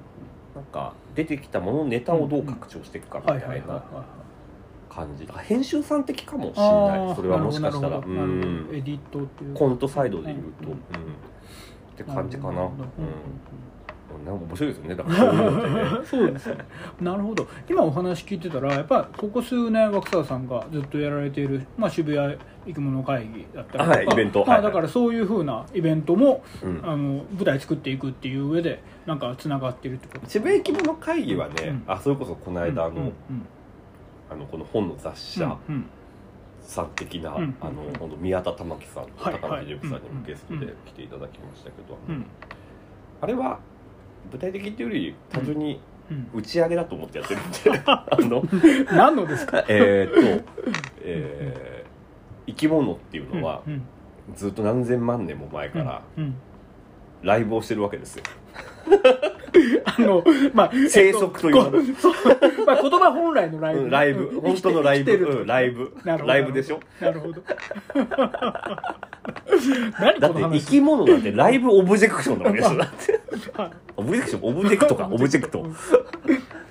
[0.55, 3.83] なんか出てきたもののネタをどう拡張していくかみたはいな
[4.91, 5.27] 感じ。
[5.45, 6.99] 編集さん的かもしれあない。
[6.99, 7.97] ーそれはもしかしたら。
[7.97, 8.69] うん。
[8.71, 10.75] エディットコントサイドで言うと、ううん。
[10.75, 10.75] ん。
[10.75, 10.77] っ
[11.97, 12.65] て感じかな。
[12.65, 12.71] うん
[14.18, 14.94] なんか面白いですよね。
[14.94, 15.16] だから。
[15.16, 16.57] そういうのってねそうですね。
[17.01, 17.46] なるほど。
[17.68, 24.44] 今お話聞いてたらやっぱここ数年若狭さんがずっとやられている、まあ、渋谷生き物会議だったりとか、はいイベント。
[24.46, 26.81] まあ、だからそういうふうなイベントも、うん。
[26.85, 31.83] あの舞台作っていくっていう上でなんかつながっているってこと渋谷生き物会議はね、うん。
[31.87, 33.12] あそれこそこの間あの,、うんうん
[34.31, 35.59] あのこの本の雑誌社
[36.62, 39.35] さん的な、うんあの本当宮田玉樹さんとはい。
[39.35, 42.25] 高野秀夫さんにはいもゲストで来ていただきましたけど、うん。
[43.20, 43.59] あれは
[44.31, 45.81] 具体的っていうより単純に
[46.11, 46.29] うん。
[46.35, 48.43] 打ち上げだと思ってやってるんで あの
[48.95, 49.65] 何のですか？
[49.69, 50.51] えーっと、
[51.03, 51.83] えー
[52.45, 53.63] 生き物っていうのは
[54.35, 56.03] ずっと何千万年も前から
[57.23, 58.25] ライブをしてるわけですよ
[59.85, 62.14] あのまあ生息というものえっとそう
[62.66, 64.25] まあ言葉本来のライブ、うんライブ。
[64.29, 65.12] うん本当のライブ。
[65.12, 65.92] うんライブ。
[66.05, 66.33] なるほど。
[66.33, 66.81] ライブでしょ？
[67.01, 67.42] なるほど。
[70.01, 73.21] 何だって生き物なんてライブオブジェクションなわけですよだって。
[73.61, 75.09] はいオブジェクションオブジェクトか。
[75.12, 75.66] オブジェクト、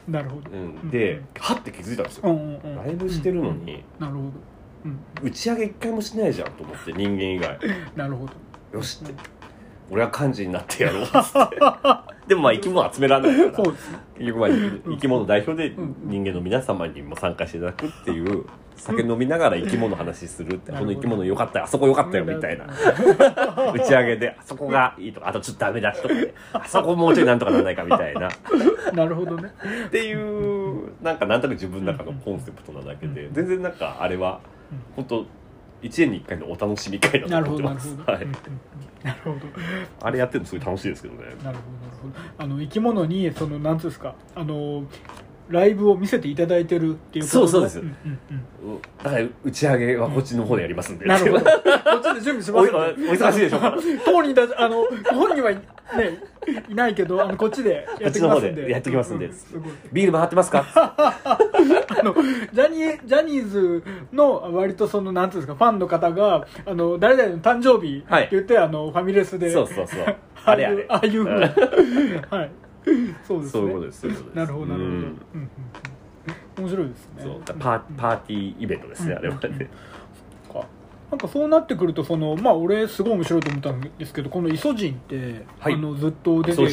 [0.07, 0.49] なるほど。
[0.51, 2.29] うん、ではって気づいたんですよ。
[2.29, 2.75] うんうんうん。
[2.77, 3.83] ライブしてるのに。
[3.99, 4.23] なるほど。
[4.85, 4.99] うん。
[5.21, 7.59] 打ち上げ一回もしないじゃんと思って人間以外。
[7.95, 8.33] なるほど。
[8.77, 9.13] よしって
[9.91, 11.03] 俺は幹事になってやろう。
[11.03, 11.13] っつっ
[11.49, 11.59] て
[12.27, 13.69] でもまあ生き物集められないから。
[14.17, 15.95] 結局まあ生き物代表でうん。
[16.05, 18.45] 人間の皆様にも参加していただくっていう
[18.77, 21.65] 酒飲みながら生き物の話するってこの生き物よかったよ。
[21.65, 22.65] あそこよかったよみたいな。
[23.73, 28.29] 打ち上げであそこがいいとかあとちょっとダメ出しとかであそこもうちょいなんとかならないかみたいな。
[28.29, 28.31] っ
[28.93, 29.51] なるほどね。
[29.91, 34.39] ていうなんかなんとなく自分の中のコンセプトなだけで全然なんかあれは
[34.95, 35.25] 本当
[35.81, 37.97] 一年に一回のお楽しみ会だと思ってます。
[38.05, 38.27] はい
[39.03, 39.39] なるほど。
[40.01, 41.21] あれやってるのすごい楽しいですけどね。
[41.21, 41.59] なるほどなる
[42.01, 42.13] ほど。
[42.37, 44.15] あの生き物にそのなんつうんですか。
[44.35, 44.83] あの
[45.51, 47.79] ライブを見せていただいてるっていうことそうそうです。
[47.79, 48.19] んうん
[48.63, 48.81] うん。
[49.03, 51.05] だから打ち上げはこっちの方でやりますんで。
[51.05, 51.45] なるほど。
[51.45, 52.81] こっちで準備しまおすおお
[53.13, 53.57] 忙しいでしょ。
[53.57, 55.61] うか当人たちあの本人はいね
[56.69, 58.61] いないけどあのこっちでやってきますんで。
[58.61, 59.25] こっちの方でやってきますんで。
[59.27, 59.73] うすごい。
[59.91, 60.65] ビール回ってますか？
[60.75, 63.83] あのジャニージャニーズ
[64.13, 69.51] の割とそのなんていうんですかファンの方があの誰々の誕生日って言って、あのファミレスで。
[69.51, 70.05] そうそうそう。
[70.45, 70.75] ああれあれ。
[70.75, 72.51] あいうああいうふうな はい
[73.27, 73.49] そうですね。
[73.51, 74.35] そういうことですそういうことです。
[74.35, 74.93] なるほどなるほど、うん。
[74.93, 75.17] うんうん
[76.57, 76.63] うん。
[76.63, 77.23] 面白いですね。
[77.23, 79.41] そうパーパーティーイベントですね、あれはね。
[79.41, 79.47] か
[81.11, 85.73] なんかそうなってくるとそのまあ俺すごい面白いと思ったんですけどこのイソジンって、はい。
[85.73, 86.69] あのずっと出てる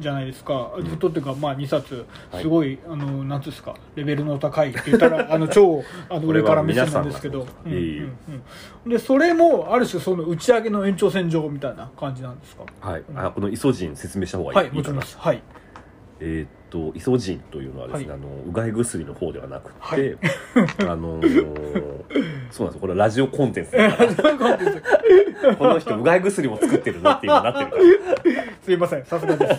[0.00, 0.84] じゃないですか、ん。
[0.84, 2.42] ずっとっていうかまあ2冊はい。
[2.42, 7.46] すごい、あのなんつうんですかレベルの高いって言ったら あの超あの上から目線なんですけど。
[8.84, 12.64] でそれもある種その打ち上げの延長線上みたいな感じなんですか？
[12.80, 15.16] はい、あこのイソジン説明した方がいい,、はいもちろんです。
[15.16, 15.40] はい。
[16.18, 18.18] えーっとイソジンというのはですね、はい。
[18.18, 20.16] あのうがい薬の方ではなくて、はい。
[20.88, 22.02] あのー
[22.50, 22.74] そうなんです。
[22.76, 23.72] よこれラジオコンテンツ
[25.58, 28.44] この人うがい薬も作ってるなって今なってるから。
[28.62, 29.04] すいません。
[29.04, 29.58] さすがです。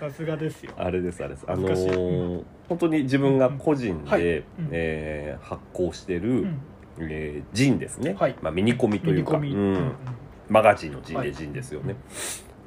[0.00, 0.72] さすがですよ。
[0.76, 1.44] あれですあれです。
[1.46, 1.88] あの難しい。
[1.90, 4.22] ー本当に自分が個人で、はい。
[4.22, 4.44] うん。
[4.72, 6.58] えー発行してる、うん。
[7.00, 8.34] えージンですね、はい。
[8.42, 9.52] まあ、ミニコミというか、うんうん。
[9.52, 9.92] うん。
[10.48, 11.28] マガジンのジンはい。
[11.28, 11.94] でジンですよね、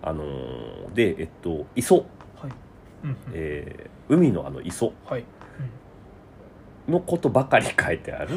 [0.01, 2.05] あのーでえっと磯、はい
[3.05, 3.17] うんうん。
[3.33, 4.91] えー海のあの磯。
[5.05, 5.23] はい。
[6.87, 8.35] のことばかり書いてある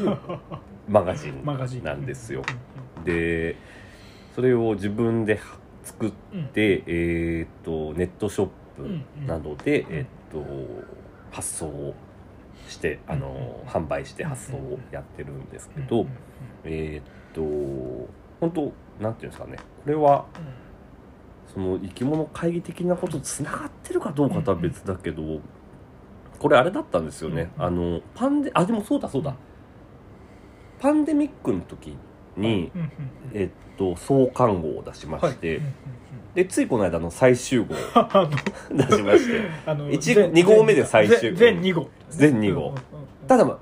[0.89, 1.85] マガジンマガジン。
[1.85, 2.43] なんですよ。
[2.97, 3.57] うんで
[4.35, 5.41] それを自分で
[5.83, 6.47] 作っうんうん。
[6.49, 10.43] て、えーっとネットショッうんプなどで、んえっと
[11.33, 11.95] 発送を
[12.69, 16.09] してあの、販売して発送をやってるんですけど、うんうん
[16.65, 17.05] えーっ
[17.35, 18.09] と
[18.41, 19.57] 本当なんていうんですかね。
[19.59, 20.25] これは
[21.59, 25.41] その生き物会議的なこととつながってるかどうかとは別だけど、
[26.39, 27.65] これあれだったんですよね、うん。
[27.65, 29.35] あのパンデあでもそうだそうだ、
[30.79, 31.97] パンデミックの時
[32.37, 32.71] に、
[33.35, 35.33] えっと創刊号を出しまはい。
[35.33, 35.73] して、うんうん。
[36.37, 37.75] でついこの間の最終号
[38.71, 41.89] 出しましてあの一全二号目で最終全全2号。
[42.09, 42.77] 全2号。
[43.27, 43.59] ただまあ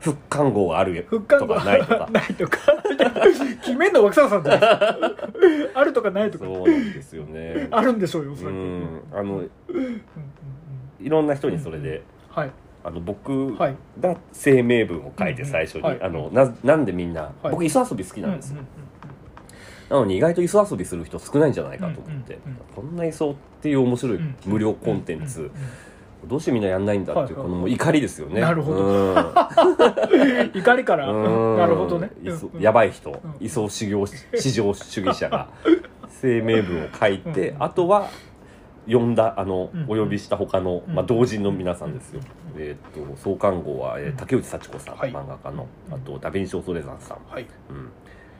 [0.00, 2.08] 復刊号がある復刊とかないとか。
[2.12, 2.58] ないとか。
[3.62, 6.46] 決めんの若狭さんじゃないですかあるとかないとか。
[6.46, 7.68] そうなんですよね。
[7.70, 9.02] あるんでしょうよそれうん。
[9.12, 9.76] あのうんうん。
[9.76, 10.02] うん
[11.02, 12.50] いろんな人にそれで、はい。
[12.84, 13.76] あの僕はい。
[14.00, 15.98] が声明文を書いてうんうん最初に、はい。
[16.02, 17.32] あのななんでみんな、はい。
[17.50, 18.66] 僕磯遊び好きなんですよ、うんうん
[19.90, 25.52] なのに意外と磯遊びする人少ないんじゃないかと思って、うんうんこんな磯っていう面白いうん無料コンテンツ、うんうん
[26.26, 28.40] どうしてみんなやんないんだっていうはいこの怒りですよね。
[28.40, 29.14] なるほど。
[30.54, 31.08] 怒りから。
[31.10, 31.56] うん。
[31.56, 32.10] なるほどね。
[32.58, 33.14] やばい人、ん。
[33.40, 35.48] 位相修行至上主義者が。
[36.20, 37.62] 声明文を書いて、うん。
[37.62, 38.08] あとは
[38.86, 39.84] 呼んだあの、うん。
[39.84, 40.94] お呼びした他の、うん。
[40.94, 42.20] まあ、同人の皆さんですよ、
[42.56, 44.16] えーっと創刊号は、えーうん。
[44.16, 45.12] 竹内幸子さん、はい。
[45.12, 45.66] 漫画家の。
[45.88, 45.94] うん。
[45.94, 47.46] あとダ・ヴィンチ・オソレザンさん、はい。
[47.70, 47.88] うん、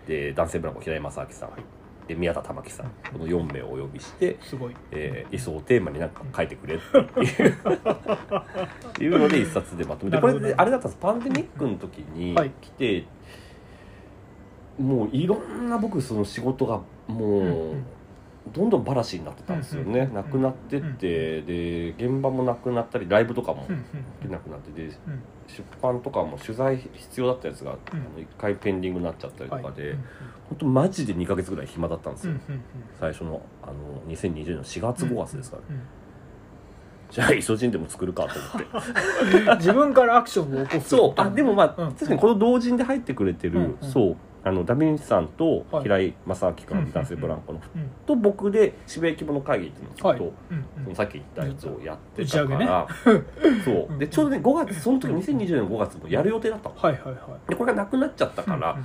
[0.07, 1.61] で男性ブランコ平井正明さん、はい
[2.09, 4.77] で宮田玉樹さんこの4名をお呼びして、すごい。
[4.91, 6.99] えー、をテーマになんか書いてくれって
[9.03, 9.05] いう。
[9.05, 11.01] いうので一冊でまとめてこれであれだったんです。
[11.01, 12.51] パンデミックの時にはい。
[12.61, 13.05] 来て、
[14.79, 17.85] もういろんな僕その仕事がもう、うんうん。
[18.53, 23.67] どんどんバラシになってたんですよね、なくなってって、で現場もなくなったりライブとかも
[24.23, 25.23] できなくなってでうん
[25.57, 29.97] 出版とかも取材必要だったやつが、うんあの一回ペンディングになっちゃったりとかで、
[30.49, 32.35] 本当マジで2か月ぐらい暇だったんですよ、
[32.99, 33.75] 最初のあの
[34.15, 35.81] 2020年の4月5月ですから、うん
[37.11, 39.39] じゃあイソジンでも作るかと思って。
[39.39, 40.91] う ん自分からアクションを起こす。
[40.91, 41.21] そう。
[41.21, 41.93] あでもまあ、うん。
[41.93, 45.83] 確かにこの同人で入ってくれてる、そうあのダヴィンチさんとはい。
[45.83, 47.91] 平井正明君、うん男性ブランコの、うん。
[48.07, 50.19] と僕で渋谷規模の会議っていうのをずっと、はい。
[50.21, 50.95] うんうん。
[50.95, 52.87] さっき言ったやつをやってたから、
[53.65, 53.87] そう。
[53.91, 56.75] うんでちょうどね5月その時2020年の5月もやる予定だったの。
[56.77, 57.51] はいはいはい。
[57.51, 58.79] でこれがなくなっちゃったから、うん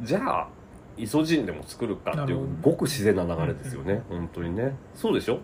[0.00, 0.06] うん。
[0.06, 0.48] じゃあ
[0.96, 4.74] イソジンでも作るかっていうごく自然な流れですよね、本当にね。
[4.94, 5.38] そうでしょ？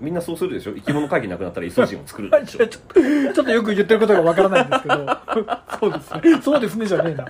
[0.00, 0.72] みんなそうするでしょ？
[0.74, 2.66] 生き物会議なくなったらイソジンを作るでしょ？
[2.68, 5.06] ちょっとちょっとよく言ってることがわからないんですけど。
[5.80, 6.42] そうですね。
[6.42, 7.26] そうですねじゃねえな。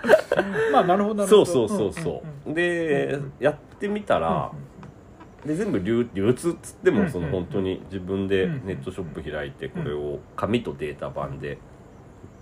[0.73, 1.45] まあなるほどなるほど。
[1.47, 3.33] そうそうそうそう、で、うんうん。
[3.41, 4.51] やってみたら、
[5.47, 8.67] で全部流流通っつってもそのうん本当に自分でうん。
[8.67, 11.59] ネットショップ開いてこれを紙とデータ版で売っ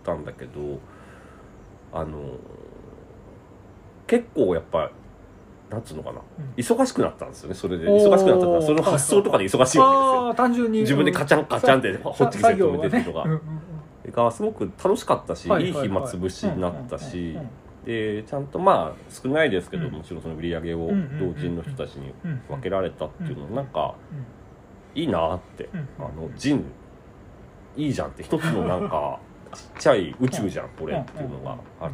[0.04, 0.80] たんだけど
[1.92, 2.18] あの
[4.06, 4.90] 結構やっぱ
[5.70, 6.20] なんつうのかな。
[6.38, 6.54] うん。
[6.56, 7.86] 忙しくなったんですよねそれで。
[7.86, 10.34] 忙しくなったからその発送とかで忙しいわけですよ。
[10.34, 10.80] 単純に。
[10.80, 13.30] 自分でカチャンカチャンってホッチキスで止めてっていうのがね。
[13.30, 13.40] うんうん
[14.12, 17.36] がすごく楽しかったし、いい暇つぶしになったし
[17.84, 19.92] でちゃんとまあ少ないですけど、うん。
[19.92, 23.94] もちろんその売り上げを同人の人たちにうん分けられたっていうのうんなんか
[24.94, 26.64] いいなって、うんあのジン
[27.76, 29.18] いいじゃんって一つのなんか
[29.52, 31.92] ちっちゃい宇宙じゃんこれっていうのがあうん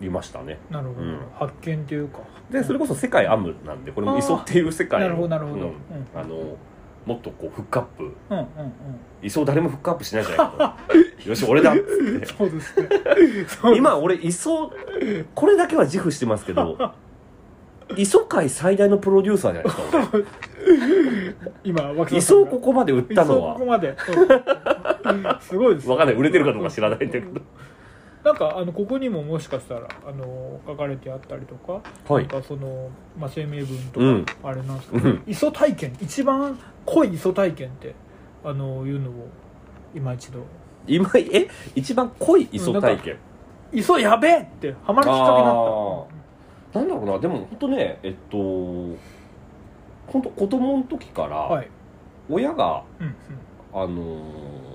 [0.00, 0.58] うんりましたね。
[0.70, 1.20] なるほど、うん。
[1.34, 2.20] 発見っていうか。
[2.50, 5.62] でそれこそ世界アムなんでこれも磯っていう世界なるほどなるほど、うん。
[5.64, 5.74] うん。
[6.14, 6.56] あの
[7.04, 8.04] もっとこうフックアップ。
[8.30, 8.46] うんうん
[9.20, 10.76] 磯誰もフックアップしないじゃないか。
[10.88, 10.94] と
[11.28, 11.72] よし俺だ。
[11.72, 12.80] っつってうんそうです。
[12.80, 12.88] ね
[13.76, 14.72] 今俺磯
[15.34, 16.78] これだけは自負してますけど
[17.96, 23.54] 磯界最大のプロデューサーじゃないですか 今磯をここまで売ったのは。
[23.54, 25.40] 磯ここまで、うん。
[25.40, 26.16] すごいですわかんない。
[26.16, 27.40] 売れてるかどうか知らないんだけど
[28.24, 31.80] なんかあのここにももしかしたらあの書かれてあったりとか、
[32.12, 32.26] はい。
[32.26, 34.24] なんかその、まあ、声明文とうん。
[34.24, 35.22] かあれなんですけど、うん。
[35.26, 37.94] 磯体験一番濃い磯体験って
[38.44, 39.28] あのいうのを
[39.94, 40.40] 今一度。
[40.86, 41.48] 今え？
[41.74, 43.16] 一番濃い磯体験？
[43.72, 45.54] 磯やべえってハマるきっかけになっ
[46.72, 46.78] た。
[46.80, 47.18] なんだろうな。
[47.18, 48.36] でも本当ねえっと
[50.06, 51.68] 本当子供の時から、はい、
[52.28, 53.14] 親がうんうん。
[53.74, 54.67] あのー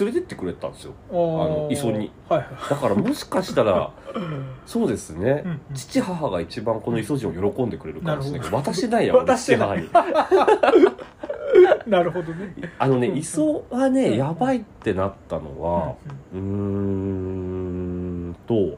[0.00, 0.92] 連れてってくれたんですよ。
[1.10, 2.10] あのの磯に。
[2.28, 2.48] はいはい。
[2.70, 3.90] だからもしかしたら
[4.66, 5.60] そうですね、うんうん。
[5.74, 10.86] 父母が一番この磯人を喜んでくれるかもしれないけどな私ないや俺私父ない母に。
[11.86, 12.54] なるほどね。
[12.78, 15.94] あのねうん磯はねやばいってなったのは
[16.34, 18.76] うんうーんとうん。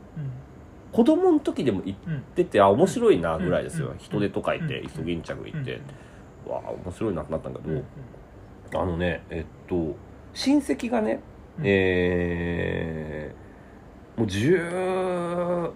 [0.92, 5.80] 子供の時でも行っうんててあ面白いなぐらいですよ、うん人手とかいてうんイソギンチャク行って、
[6.48, 7.84] わあ面白いなってなったんだけうん
[8.70, 9.94] ど、あのねえっと
[10.36, 11.20] 親戚がね、
[11.58, 11.64] うん。
[11.64, 13.46] えー
[14.18, 15.72] もう10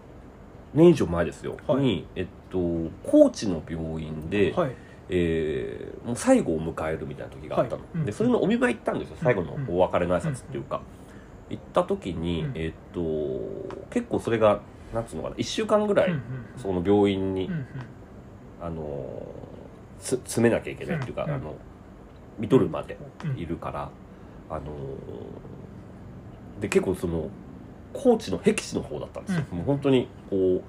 [0.73, 1.83] 年以上前ですよ、はい。
[1.83, 2.59] に、えっと、
[3.03, 4.73] 高知の病院で、はい。
[5.11, 7.91] えーもう最後を迎えるみたいな時があったの、はい。
[7.97, 8.05] うん。
[8.05, 9.17] でそれのお見舞い行ったんですよ。
[9.23, 10.83] 最後のお別れの挨拶っていうか、
[11.51, 12.53] 行った時に、うん。
[12.55, 13.01] えっと
[13.91, 14.61] 結構それが
[14.95, 16.15] なんつうのかな1週間ぐらい、
[16.57, 17.51] その病院に、
[18.61, 19.23] あの
[19.99, 21.31] つ詰めなきゃいけないっていうか、うん。
[21.31, 21.55] あの
[22.39, 23.91] 見とるまでうんいるから、
[24.51, 24.61] あの
[26.61, 27.29] で結構その
[27.93, 29.59] 高知の僻地の方だったんですよ、うん。
[29.59, 30.63] もう本当にこう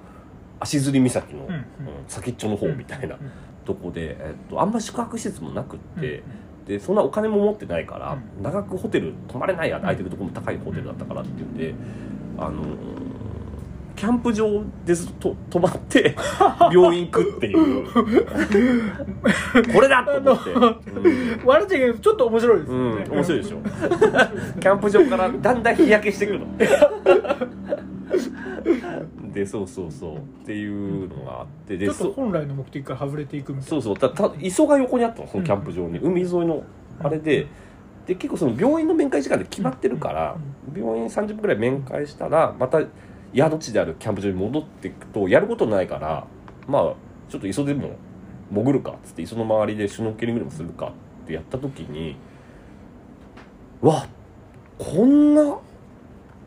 [0.60, 1.54] 足摺岬の、うんうん。
[1.54, 1.64] うん
[2.08, 3.16] 先っちょの方みたいな
[3.64, 6.22] とこで、えっと、あんま宿泊施設もなくって、うん
[6.62, 8.42] でそんなお金も持ってないから、うん。
[8.42, 11.74] 長くホテル泊まれないや空いてるところも高いホテルだったからっていうんで
[12.38, 12.62] あの
[13.96, 16.16] キャンプ場でずっと泊まって
[16.72, 17.86] 病院行くっていう。
[19.72, 20.76] これだと思って、うん。
[21.44, 23.58] 笑っちゃいけちょっと面白いですうん面白いでしょ。
[24.60, 26.46] キャンプ場からだんだん日焼けしてくるの。
[29.32, 30.16] でそうそうそう。
[30.16, 33.96] っていうのがあってでちょっとそ本来の目的から外れていくみたいそうそう。
[33.96, 36.62] たた磯が横にあったのそのキャンプ場に、海沿いの
[37.02, 37.46] あれで
[38.06, 40.36] で結構その病院の面会時間で決まってるから、
[40.76, 42.80] 病院30分ぐらい面会したらまた
[43.34, 46.26] 宿地であるキャンプ場に戻っていくとやることないから
[46.66, 46.82] まあ
[47.28, 47.96] ちょっと磯でも
[48.50, 50.92] 潜るかっつって磯の周りでシュノーケリングでもするか
[51.24, 52.16] ってやった時に
[53.80, 54.06] わ
[54.78, 55.58] こんな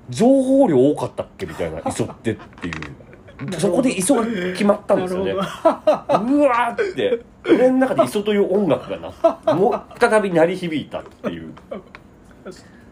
[0.09, 2.73] 情報量多かったっけみたいな 磯ってっていう。
[3.59, 5.33] そこで磯が決まったんですよね。
[5.33, 8.97] うわーって俺の中で磯という音楽が
[9.45, 11.53] なもう再び鳴り響いたっていう。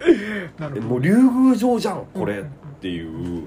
[0.81, 2.49] もう竜宮城じゃんこれうんっ
[2.81, 3.43] ていう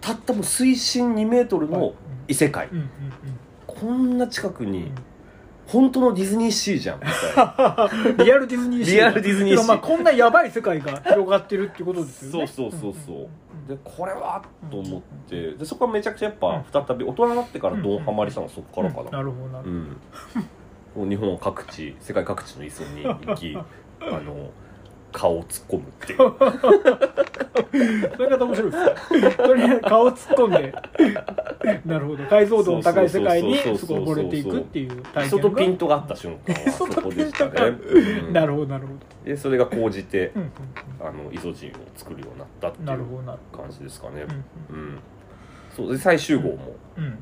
[0.00, 1.94] たったもう水深2メートルの
[2.26, 2.68] 異世界。
[2.68, 2.90] うんうん
[3.66, 4.90] こんな近くに
[5.68, 7.90] 本当のディズニーシーじゃんみたいな。
[8.08, 8.94] う んリアルディズニーシー。
[8.94, 9.66] リアルディズニーシー。
[9.68, 12.46] まあこんなやばい世界が広がってるってことですよね。
[12.48, 13.16] そうそうそうそう。
[13.16, 13.28] うん
[13.68, 15.52] でこれはと思って。
[15.52, 19.10] でそこはめちゃくちゃやっぱ再び大人になってからドンハマりしたのはそこからかな。
[19.18, 19.68] なるほどなる
[20.94, 23.54] ほうん、日本各地世界各地の磯に行き
[24.00, 24.50] あの
[25.12, 26.18] 顔を突っ込むっていう。
[26.18, 26.36] ど
[28.16, 29.20] それが面白いです。
[29.20, 30.74] ねとりあえず顔突っ込んで。
[31.84, 32.24] なるほど。
[32.24, 37.52] 解像度の高い世界にそこ溺れていくっていう体磯とピン験トがあった瞬間 はそこでしたね、
[38.26, 38.32] うん。
[38.32, 38.94] がなるほどなるほ
[39.24, 40.50] でそれが高じてどうん
[41.00, 44.22] あのイソジンを作るようになったってうんいう感じですかね。
[44.22, 44.34] ほど
[44.70, 44.98] うん、
[45.70, 46.76] そうで最終号も。
[46.96, 47.04] うん。
[47.04, 47.18] うん。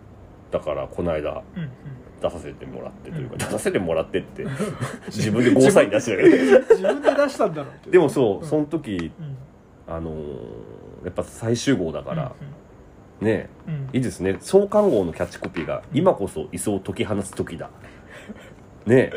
[0.51, 1.71] だからこの間うんうん
[2.23, 3.39] 出させてもらってというか、うん。
[3.39, 4.45] 出させてもらってって
[5.09, 6.17] 自分でゴーサイン出して
[6.71, 8.47] 自分で出したんだろうでもそう、うん。
[8.47, 9.37] その時うん。
[9.95, 10.17] あのー
[11.05, 12.33] やっぱ最終号だから、
[13.21, 13.49] ね
[13.93, 14.39] いいですね。
[14.41, 17.71] 創刊号のキャッチコピーが「今こそ磯を解き放つ時だ」
[18.87, 19.13] ね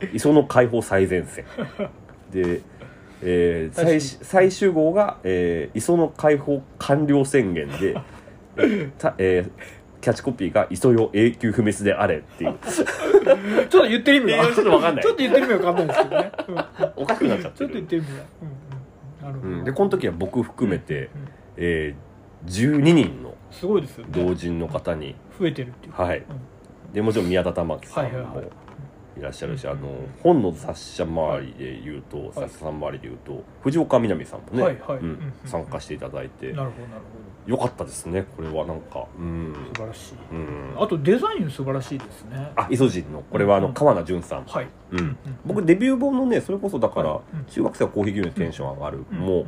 [0.00, 0.10] え。
[0.14, 1.44] 磯の解放最前線。
[2.30, 2.60] で、
[3.22, 7.96] えー最最終号が、えー磯の解放完了宣言で、
[8.98, 9.50] たえー
[10.00, 12.54] キャッチコピーが「磯よ永久不滅であれ」っていう。
[13.68, 15.04] ちょっと言ってる意味がちょっとわかんない。
[15.04, 16.32] ちょっと言ってる意味わかんないですけどね。
[16.48, 16.54] うん。
[16.54, 16.64] うん
[16.96, 19.28] おかしくなっちゃってちょっと言るってる意味がうんうん。
[19.28, 19.56] なるほど。
[19.58, 21.08] うん、でこの時は僕含めて、うん
[21.56, 22.10] えー
[22.46, 24.12] 12人のすごいですよね。
[24.12, 25.14] 同人の方に。
[25.38, 26.22] 増えてるっていうはい。
[26.92, 28.34] でもちろん宮田玉樹さんはいはいはい。
[28.36, 28.42] も
[29.18, 29.88] いらっしゃるし、うんあの
[30.22, 34.98] 本の雑誌周りで言うと、雑誌さん周りで言うと藤岡みなみさんもね、うんはいはい。
[35.00, 35.32] うん。
[35.44, 36.52] 参加していただいて。
[36.52, 37.02] なるほどなる
[37.46, 39.06] よかったですねこれはなんか。
[39.18, 39.54] うん。
[39.74, 40.14] 素晴らしい。
[40.32, 40.74] うん。
[40.78, 42.52] あとデザイン素晴らしいですね。
[42.56, 43.74] あイソジンのこれはあのうん。
[43.74, 44.68] 川名淳さん、はい。
[44.92, 45.16] うん。
[45.44, 49.46] 僕デビュー本のねそれこそだから、中学生はコーヒー牛乳テンション上がる、うんもう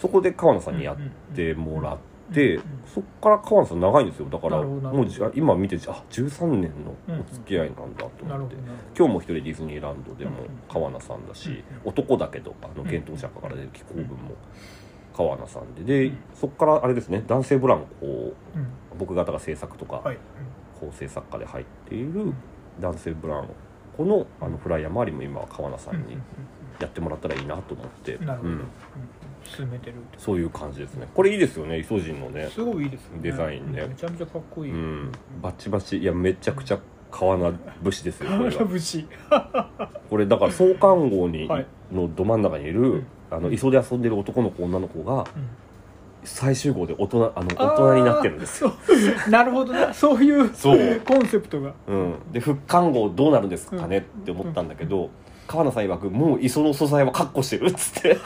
[0.00, 0.96] そこで川名さんにやっ
[1.36, 1.98] てもらっ
[2.32, 4.28] て、そっから川名さん長いんですよ。
[4.30, 8.56] だからもう今見てあ13年のお付き合いなんだと思って、
[8.96, 10.38] 今日も一人ディズニーランドでも
[10.72, 14.36] 川名さんだし、うん男だけどあの幻冬釈迦から出る気候文も
[15.16, 15.84] 川名さんで。
[15.84, 16.18] で、うん。
[16.34, 18.66] そこからあれですね男性ブランコをうん。
[18.98, 20.18] 僕方が制作とか、はい。
[20.78, 22.32] 構成作家で入っている
[22.80, 23.48] 男性ブラン
[23.96, 26.16] コのあのフライヤー周りも今は川名さんに
[26.80, 28.28] やってもらったらいいなと思って、ううん。
[28.28, 28.64] ん。
[29.44, 31.08] 進めてるそういう感じですね。
[31.14, 33.22] これいいですよねイソジンのねすごいいいですよね。
[33.22, 33.86] デザインね。
[33.86, 35.12] めちゃめちゃかっこいい、うん。
[35.42, 35.98] バチバチ。
[35.98, 36.78] いやめちゃくちゃ
[37.10, 37.52] 川名
[37.82, 38.52] 節ですよこれ
[40.10, 41.66] これだから創刊号に、はい。
[41.92, 45.48] のど真ん中にいる、んあの磯で遊んでる男の子女の子がうん。
[46.24, 48.62] 最終号で大人あの大人になってるんです。
[48.62, 48.98] よそう。
[49.30, 51.00] なるほどねそういうそう。
[51.00, 51.72] コンセプトが。
[51.88, 55.08] うん、で復刊号どうなるんですかねって思ったんだけど、
[55.46, 58.18] 川名さん曰くもう磯の素材はカッコしてるっつって。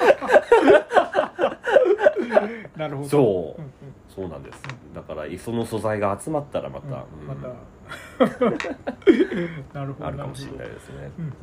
[2.77, 3.09] なるほど。
[3.09, 3.61] そう。
[3.61, 3.73] うんうん。
[4.09, 4.61] そうなんです。
[4.95, 6.83] だから磯の素材が集まったらまうん。
[6.91, 7.41] た、まうん。
[7.41, 7.49] た。
[9.79, 10.09] なるほど。
[10.09, 11.13] あるかもしれないですね。
[11.19, 11.35] うんうんうん。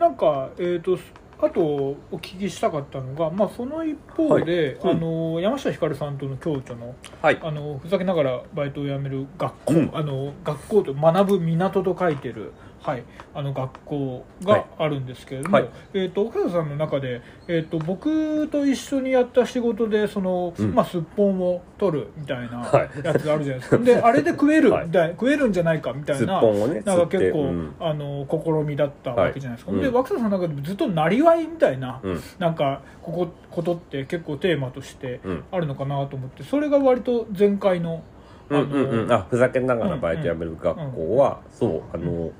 [0.00, 0.98] なんかえっ、と
[1.40, 4.94] あとお聞きしたかったのが、まあ、その一方で、はい。
[4.94, 7.38] あの山下ひかるさんとの共著のはい。
[7.40, 9.90] あのふざけながらバイトを辞める学校、うん。
[9.92, 13.02] あの学校と学ぶ港と書いてる、はい、
[13.34, 15.68] あの学校があるんですけれども、はい。
[15.94, 20.74] えー、と岡田さんの中で、えー、と僕と一緒にやった仕事でその、うん。
[20.74, 22.90] まあ、すっぽんを取るみたいなはい。
[23.04, 27.74] やつがあるじゃないですか、で あれで食えるはいみたいな食えるんじゃないかみたいなねなんか結構、うん。
[27.80, 32.20] あの試みだったわけじゃないですか、で若狭さんの中でずっとなりわいみたいな、うん。
[32.38, 35.44] なんかここことって結構テーマとしてうん。
[35.50, 38.02] あるのかなと思ってそれが割と前回の
[38.50, 39.12] うんうんうん。
[39.12, 42.30] あふざけながらバイトやめる学校は、そうあの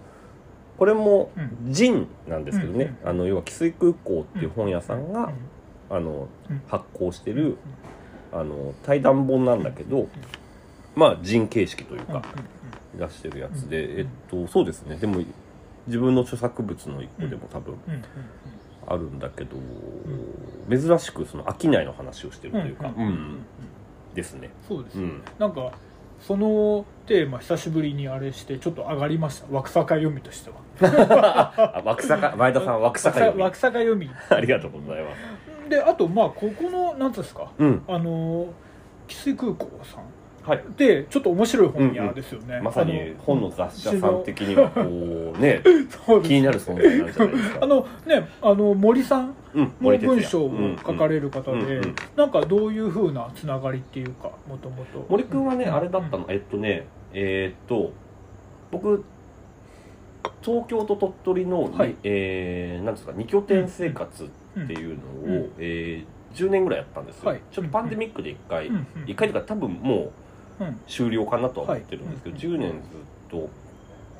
[0.78, 1.72] これもうん。
[1.72, 5.32] ジンなんですけどね、うんあの要は汽水空港っていう本屋さんが、
[5.90, 6.62] あのうん。
[6.68, 7.58] 発行してる、
[8.32, 10.08] あの対談本なんだけど、
[10.94, 12.22] まあジン形式というか、
[12.98, 14.96] 出してるやつで、えっとそうですね。
[14.96, 15.22] でも
[15.86, 17.74] 自分の著作物の一個でも多分
[18.86, 19.56] あるんだけど、
[20.70, 22.92] 珍しくその商いの話をしてるというか、
[24.14, 24.50] ですね。
[24.66, 25.22] そうです、うん。
[25.38, 25.72] なんか
[26.20, 29.46] そのテーマ久しぶりにあれしてちょっと上がりました。
[29.50, 30.56] 枠坂読みとしては。
[31.74, 33.42] あ枠坂前田さん枠坂読み。
[33.42, 34.10] 枠坂読み。
[34.28, 35.10] ありがとうございま
[35.64, 35.70] す。
[35.70, 37.50] であとまあここのなんつうんですか？
[37.58, 37.82] うん。
[37.88, 38.46] あの
[39.06, 40.02] 汽水空港さん。
[40.48, 40.62] はい。
[40.76, 44.84] でちょっと面白い本屋ですよね、まさに本の雑誌社さん的にはこう
[45.40, 45.62] ね。
[46.24, 47.58] 気になる存在なんじゃないですか。
[47.62, 49.34] あのねあの森さん
[49.80, 51.80] 森文章を書かれる方で、
[52.16, 55.74] なんかどういうふうなつながりっていうかもともと森くんはねうん。
[55.74, 56.26] あれだったの。
[56.28, 57.92] えっとねえーっと
[58.70, 59.04] 僕
[60.42, 61.94] 東京と鳥取の、はい。
[62.04, 64.26] えーなんですか二拠点生活っ
[64.66, 65.52] ていうのを、うん。
[65.58, 67.40] えー10年ぐらいやったんですよ、はい。
[67.50, 68.74] ちょっとパンデミックで1回、うん。
[68.74, 69.04] うん。
[69.06, 70.12] 1回とか多分も
[70.60, 70.80] ううん。
[70.86, 72.44] 終了かなとは思ってるんですけど、はい。
[72.44, 72.80] 10年ずっ
[73.30, 73.48] と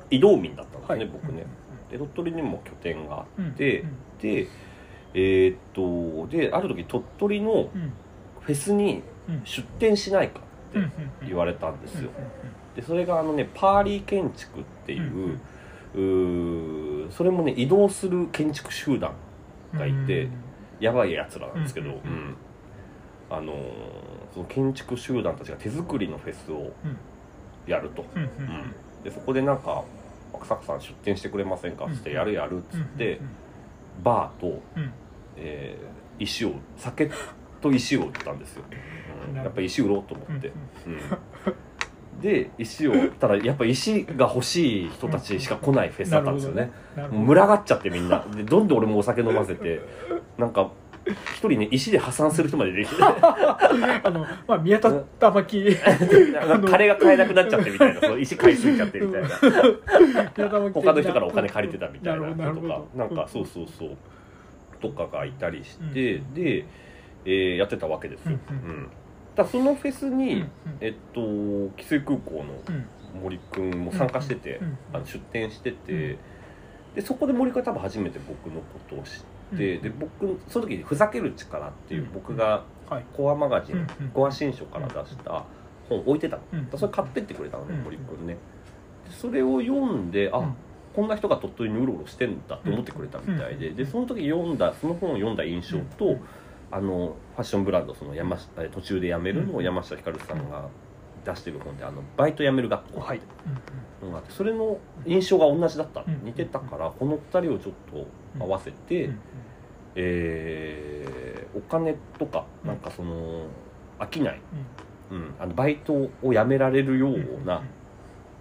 [0.09, 1.05] 移動民だったんですね、はい。
[1.05, 1.45] 僕ね。
[1.91, 3.47] で鳥取にも拠点があうん。
[3.49, 3.89] って、うん。
[4.21, 4.47] で
[5.13, 7.93] えーっとである時鳥取のうん。
[8.41, 9.41] フェスにうん。
[9.45, 10.39] 出店しないか
[10.73, 10.91] うんって
[11.27, 15.37] 言われたんですよ、うんでそれがあのねパーリー建築っていう,、
[15.95, 19.11] うーそれもね移動する建築集団
[19.73, 20.27] がいて
[20.79, 22.35] やばいやつらなんですけど、うん
[23.29, 23.57] あのー
[24.33, 26.71] その建築集団たちが手作りのフェスを
[27.65, 28.29] やると、うん
[29.03, 29.83] でそこでなんか
[30.31, 33.19] 「若坂さん出店してくれませんか?」っつって「うんやるやる」っつうんって、
[34.03, 34.91] バーと、うん。
[35.37, 37.09] えー石を酒
[37.61, 38.63] と石を売ったんですよ、
[39.29, 39.35] うん。
[39.35, 40.51] やっぱ石売ろうと思って、
[40.85, 42.21] うんうん。
[42.21, 46.71] で石をただやっぱ石が欲しい人たちしか来ないフェスだったんですよね。
[46.95, 48.25] 群がっちゃってみんな。
[48.35, 49.81] でどんどん俺もお酒飲ませて
[50.37, 50.71] なんか
[51.35, 55.75] 一人ね石で破産する人までできて あのまあ宮田玉木
[56.47, 59.29] なんか金が買えなくなっちゃってみたいなその石買いすぎちゃってみたいな。
[60.39, 63.97] 他の人からお金借りてたみたいな人とかなんかそうそうそう。
[64.81, 66.65] とかがいたりして、で、
[67.25, 68.87] えーやってたわけですよ、うんうん。
[69.35, 70.47] だそのフェスに、うんうん。
[70.79, 72.85] えっと汽水空港のうん
[73.21, 74.77] 森くんも参加してて、うん。
[74.93, 76.17] あの出店してて、うん。
[76.95, 82.11] でそこで森くんが多分初めて僕のことを知って、うんで僕その時に「ふざける力」っていううん。
[82.13, 83.05] 僕がはい。
[83.15, 85.43] コアマガジン、コア新書から出した
[85.87, 88.33] 本置いてたの、それ買ってってくれたのね、うん森くんね。
[89.07, 90.55] でそれを読んであ、うん。
[90.95, 96.19] こんな人が鳥取にうろうろしてんだって思ってくれたみたいで,、うんでその時読んだその本を読んだ印象と、うん
[96.71, 100.67] あのファッションブランドその山下途中で辞めるのをうん山下ひかるさんが
[101.25, 103.21] 出してる本であのバイト辞める学校はい。
[104.03, 104.77] のがあってそれの
[105.07, 109.19] 印象が同じだった、うん似てたからこの2人をちょっと合わせて、うん
[110.01, 111.19] えー
[111.57, 113.47] お金とかなんかその
[113.99, 114.27] 商い、
[115.11, 117.63] うん、あのバイトを辞められるような、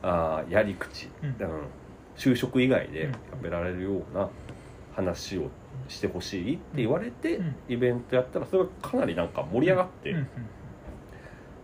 [0.03, 1.29] あーやり口、うん。
[1.31, 1.37] うん。
[2.17, 3.13] 就職以外でうん。
[3.13, 4.29] 辞められるような
[4.95, 5.49] 話を
[5.89, 7.57] してほしいって言われて、うん。
[7.69, 10.19] イベントやったらそれがかなりなんか盛り上がって、うん。
[10.19, 10.27] うん。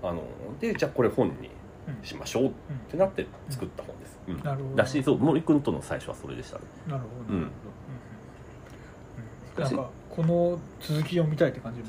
[0.03, 0.22] あの
[0.61, 1.51] でじゃあこれ本に
[1.86, 2.05] うん。
[2.05, 2.51] しましょうっ
[2.90, 4.42] てなって作った本です、うん。
[4.42, 4.76] なるほど。
[4.76, 6.64] だしそう森君との最初はそれでしたね。
[6.88, 7.51] なるほど、うん
[9.59, 11.86] なんかこの続きを見たいって感じも。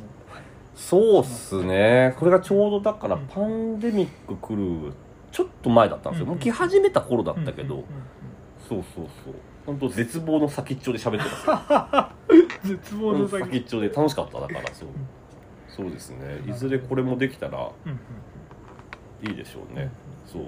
[0.76, 2.14] そうっすね。
[2.20, 3.28] これがちょうどだからうん。
[3.28, 4.94] パンデミック来る
[5.32, 7.88] ちょっと前だったんですよ、うんもう来始めた頃だったけど、うんうんうん
[8.68, 9.34] そうそうそう。
[9.66, 12.12] 本当絶望の先っちょで喋ってま
[12.64, 14.90] す 絶望の先先っちょで楽しかっただからそう、
[15.68, 16.42] そうですね。
[16.48, 19.90] いずれこれもできたらうんうんいいでしょうね、
[20.26, 20.44] そう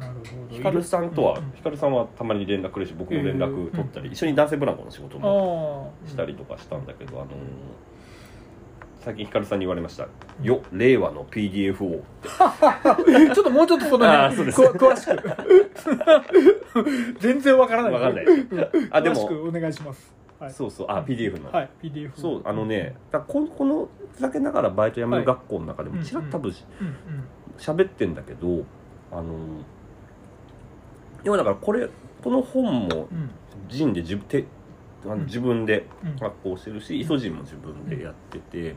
[0.00, 0.54] なるほど。
[0.56, 1.52] ヒカルさんとは、うんうん。
[1.54, 7.28] ヒカルさんはたまに連絡くれるし僕も連絡取ったり、一緒に男性ブランコの仕事もしたりとかしたんだけど、あのー
[9.02, 10.08] 最近ヒカルさんに言われました
[10.42, 12.04] 「よ令和の PDF を
[13.34, 14.60] ちょっともうちょっとそのあーそうです。
[14.60, 15.16] こ詳しく。
[17.18, 17.92] 全然わからない。
[17.92, 18.24] わかんない。
[18.90, 20.14] あでも詳しくお願いします。
[20.38, 20.52] はい。
[20.52, 20.86] そうそう。
[20.90, 26.94] あ PDF の、はい PDF そうあのねだここのふざけながらバイト辞める学校の中でもちらっと多分うんうん
[27.56, 28.64] 喋ってんだけど
[29.10, 29.26] あのー
[31.24, 31.88] 要はだからこれ
[32.22, 33.30] この本もうん。
[33.68, 34.44] 人で自分て
[35.04, 35.24] あのうん。
[35.26, 36.16] 自分でうん。
[36.16, 38.74] 発行してるし、イソジンも自分でやってて、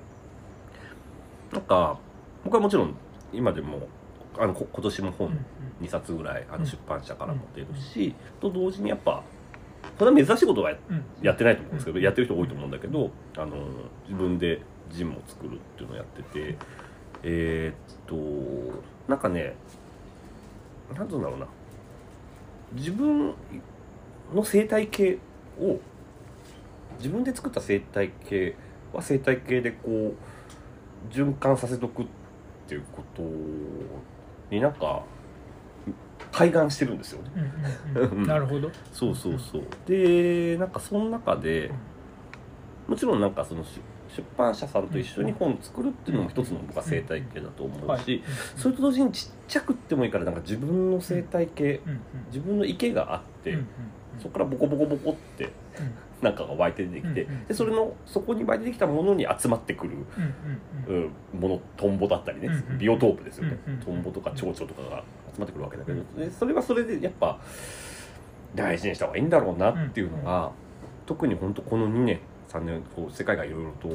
[1.52, 1.98] なんか
[2.44, 2.96] 僕はもちろん
[3.32, 3.88] 今でも
[4.38, 6.62] あのこ今年も本うん2冊ぐらいあうん。
[6.62, 9.24] の出版社からも出るし、と同時にやっぱ
[10.00, 10.72] これは珍しいことは
[11.22, 12.04] やってないと思うんですけど、うん。
[12.04, 13.56] やってる人多いと思うんだけどあの
[14.08, 16.56] 自分でジムを作るっていうのをやってて
[17.24, 19.56] えーっとなんかね
[20.96, 21.48] なんつうんだろうな
[22.74, 23.34] 自分
[24.34, 25.18] の生態系
[25.60, 25.80] を
[26.98, 28.56] 自分で作った生態系
[28.94, 30.14] は生態系でこ
[31.10, 32.06] う循環させとくっ
[32.68, 33.22] ていうこと
[34.50, 35.04] になんか
[36.32, 37.32] 開眼してるんですよね。
[37.96, 38.24] うんうんうん。
[38.28, 38.70] なるほど。
[38.92, 39.64] そうそうそう。
[39.86, 41.72] でなんかその中で
[42.88, 43.64] もちろんなんかその
[44.16, 48.24] 出出版社さんと一緒に本作るっていうのも一つの僕は生態系だと思うし、はい。
[48.56, 51.82] それと同時にちっちゃくってもいいからなんか自分の生態系
[52.28, 53.58] 自分の池があって、
[54.20, 55.50] そこからボコボコボコって
[56.22, 59.98] なんかが湧いて出てきて、でそれのそこに湧いてできたものに集まってくる、
[60.88, 62.50] うものトンボだったりね、
[62.80, 65.04] ビオトープですよね、トンボとか蝶々とかが
[65.34, 67.40] 集まってくるわけだけど、でそれはそれでやっぱ
[68.56, 70.52] 大事にした方がいいんだろうなっていうのが、
[71.06, 72.20] 特に本当この2年
[72.54, 73.88] 3年こう世界がいろいろと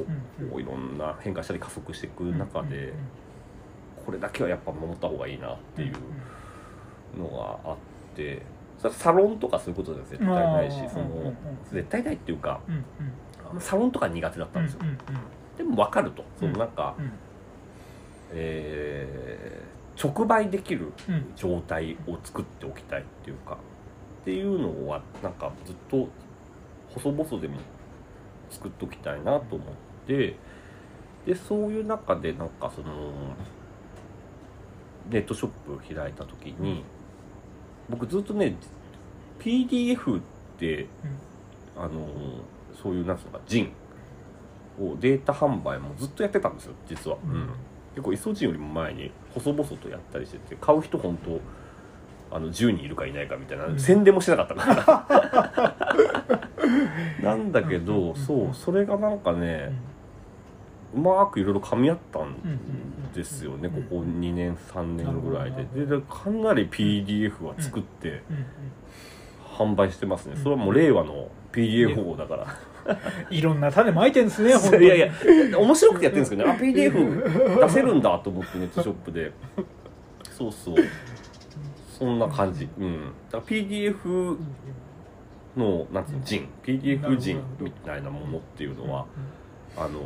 [0.59, 2.93] いろんな変化したり加速していく中で、
[4.05, 5.93] これだけはやっぱ守った方がいいなっていう
[7.17, 7.77] のがあっ
[8.15, 8.41] て
[8.77, 11.33] それはサロンとかそういうことでは絶対ないしその
[11.71, 12.59] 絶対ないっていうか
[13.59, 14.79] サロンとか苦手だったんですよ、
[15.57, 16.23] でも分かると。
[16.37, 17.11] そのうんなんか、うん。
[18.31, 21.33] えー直売できるうん。
[21.35, 23.57] 状態を作っておきたいっていうか
[24.21, 26.07] っていうのはなんかずっと
[26.93, 27.57] 細々でも
[28.49, 29.67] 作っておきたいなと思っ
[30.07, 30.35] て
[31.25, 33.11] でそういう中でなんかその
[35.09, 36.83] ネットショップを開いた時に
[37.89, 38.55] 僕ずっとね
[39.39, 40.21] PDF っ
[40.57, 40.87] て
[41.77, 42.07] あの
[42.81, 43.71] そういうなんつうのかジン
[44.79, 47.31] をデータ販売もずっとやってたんですよ実は、うん。
[47.31, 47.49] うん。
[47.95, 51.39] 結構イソジンよりも前に細々とやったりしてて買う人本当
[52.31, 53.79] あの10人いるかいないかみたいな、うん。
[53.79, 55.75] 宣伝もしてなかったか
[56.23, 56.45] ら
[57.23, 59.71] なんだけど、うんそうそれがなんかね、
[60.95, 62.35] うまくいろいろ噛み合ったん
[63.13, 65.85] ですよね、ここ2年3年ぐらいで。
[65.85, 68.21] ででかなり PDF は作って
[69.57, 72.97] 販売してますね、うんそれはもう令和の PDF 号だから、
[73.29, 74.85] いろんな種まいてんですね 本当に。
[74.85, 75.11] いやいや
[75.59, 76.51] 面白くてやってるんですけどね。
[76.51, 79.31] あ PDF 出せるんだと思ってネットショップで。
[80.23, 80.75] そうそう
[81.99, 82.69] そんな感じ。
[82.79, 83.11] うん。
[83.29, 84.37] だから PDF
[85.57, 89.05] のなんていうの人 PDF 人みたいなものっていうのは
[89.77, 89.99] あの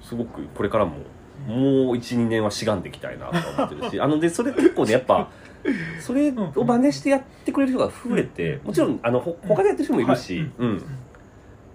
[0.00, 0.98] すごくこれからも
[1.46, 5.28] もう12年はしがんでいきたいなと思ってるし あのでそれ結構ねやっぱ
[6.00, 10.82] それを真似してやってくれる人が増えてもちろんあのほ他でやってる人もいるし、はいうん。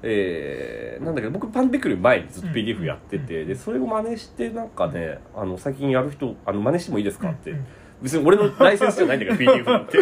[0.04, 7.56] えーなんだけど僕パンデックより前にずっと PDF やってて、でそれを真似してなんかねあの最近やる人あの真似してもいいですかって、
[8.02, 9.98] 別に俺のライセンスじゃないんだけど PDF なんて。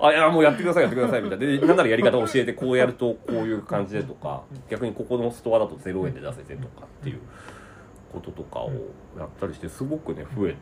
[0.00, 1.46] あいやもうやってくださいやってくださいみたいな。
[1.46, 7.20] でなんならやり方を教えてこうやるとこういう感じでとか逆にここのストアだと0円で出せてとかっていう
[8.12, 8.70] こととかを
[9.18, 10.56] やったりしてすごくね増え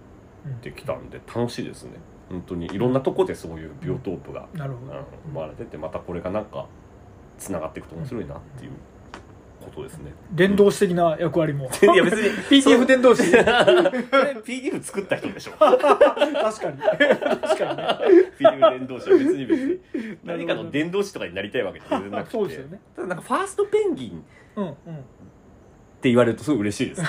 [0.61, 1.93] てきたんで楽しいですね。
[2.29, 4.69] 本当にいろんなとこでそういうビオトープが、生
[5.35, 6.67] まれててまたこれがなんか
[7.37, 8.73] つながっていくと面白いなっていう
[9.63, 10.13] ことですね。
[10.33, 11.71] 伝道師的な役割も。
[11.83, 12.31] いや別に
[12.63, 13.23] PDF 伝道師。
[13.23, 15.53] そ れ PDF 作った人でしょ。
[15.53, 16.41] 確かに。
[16.41, 18.33] 確かにね。
[18.39, 19.79] PDF 伝道師は別に別に。
[20.25, 22.31] 何かの伝道師とかになりたいわけじゃなくて。
[22.33, 22.81] そうですよね。
[22.97, 24.13] ただなんかファーストペンギンっ
[24.57, 24.75] うんうん
[26.03, 27.09] て言われるとすごい嬉しいですね。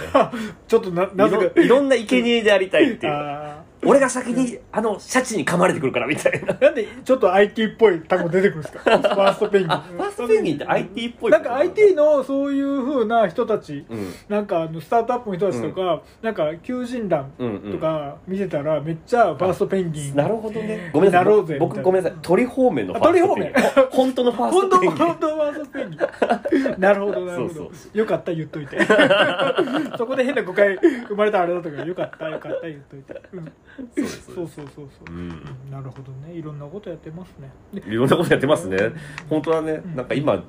[0.67, 1.61] ちょっとななぜか。
[1.61, 3.13] いろんな生贄でありたいっていう。
[3.13, 6.53] あ俺が先にあのシャチに噛まれてくるからみたいな。
[6.53, 8.79] ーなんでちょっと IT っぽい単語出てくるんですか？
[8.79, 9.71] ファーストペンギン。
[9.71, 14.13] あファーストペンギンって IT っぽいなんか IT のそういう風な人たちうん。
[14.29, 17.71] なんかあのスタートアップの人たちとか、なんか求人欄うんうん。
[17.73, 20.89] とか見てたらめっちゃファーストペンギンなるほどね。
[20.93, 21.59] ごめんなさい。
[21.59, 22.19] 僕ごめんなさい。
[22.21, 23.53] 鳥方面のファーストペンギン。
[23.91, 24.97] 本当のファーストペンギン。
[24.97, 26.79] 本当ファーストペンギン。
[26.79, 27.71] なるほどなるほど。
[27.93, 28.77] よかった言っといて。
[29.97, 30.77] そこで変な誤解
[31.07, 35.17] 生まれたらあれだったからよかったよかった言っといて、うん、そうですそうそうそうそう、う。
[35.17, 35.29] ん。
[35.71, 36.33] なるほどね。
[36.33, 37.51] いろんなことやってますね。
[37.73, 38.77] でいろんなことやってますね。
[38.77, 38.95] うん。
[39.29, 39.95] 本当はねうん。
[39.95, 40.43] なんか今は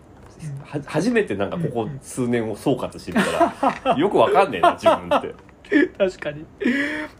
[0.86, 5.34] 初めてなんかここ数年を総括してみたら よくわかんねえな自分って。
[5.96, 6.44] 確かに。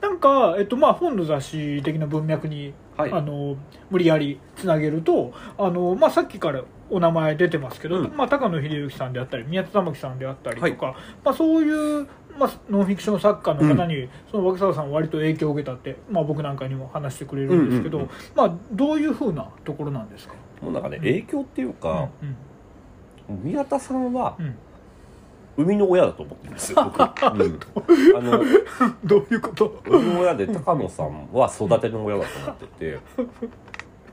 [0.03, 3.13] なんか、えっとまあ、本の雑誌的な文脈に、はい。
[3.13, 3.57] あの
[3.91, 8.13] 無理やりつなげるとあの、まあ、さっきからお名前出てますけど、うん。
[8.17, 10.95] まあ、高野秀之さんであったり宮田玉樹さんであったりとか、
[11.25, 12.07] まあ、そういう、
[12.39, 20.35] まあ、ノンフィクション作家の方に、その若沢さんは割と影響を受けたって、まあ、僕なんかにも話してくれるんですけど、うんうんまあ、どういうふうなところなんですか？
[20.61, 22.09] もうなんかね影響っていうか
[23.28, 24.55] うん宮田さんはうん。
[25.57, 26.55] 生みの親だと思ってるん。
[26.55, 28.43] ですよ僕、うん、あの
[29.05, 29.80] どういうこと？
[29.85, 32.99] 生みの親で高野さんは育ての親だと思ってて。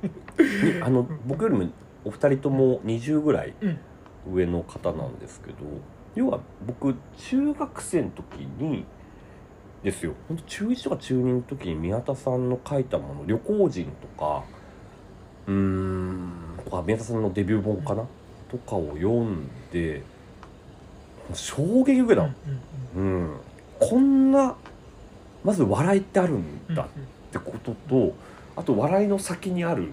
[0.77, 1.67] にあの僕よりも
[2.05, 3.77] お二人とも20ぐらいうん。
[4.31, 5.55] 上の方なんですけど
[6.15, 8.85] 要は僕中学生の時に
[9.83, 10.13] ですよ。
[10.27, 14.43] 本当中1とか中2の時に宮田さんの書いたもの「旅行人」とか
[15.47, 16.31] うーん
[16.63, 18.03] とか宮田さんのデビュー本かな？
[18.49, 20.03] とかを読んで
[21.33, 22.35] 衝撃受けたん
[23.79, 24.55] こんな
[25.43, 26.35] まず笑いってあるん
[26.69, 26.87] うんだっ
[27.31, 28.13] てことと
[28.55, 29.83] あと笑いの先にある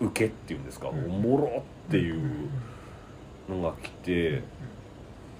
[0.00, 0.08] うん。
[0.08, 1.04] 受けっていうんですか、うん。
[1.06, 2.48] おもろっていう
[3.48, 4.42] のが来て、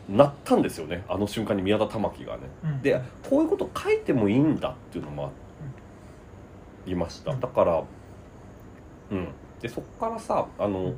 [0.08, 2.42] なったんですよねあの瞬間に宮田玉樹がね。
[2.64, 2.82] うん。
[2.82, 5.30] でこういうこと書いてもいいんだっていうのもあ
[6.86, 7.34] りました。
[7.34, 7.82] だから
[9.10, 9.28] うん。
[9.60, 10.92] でそっからさあの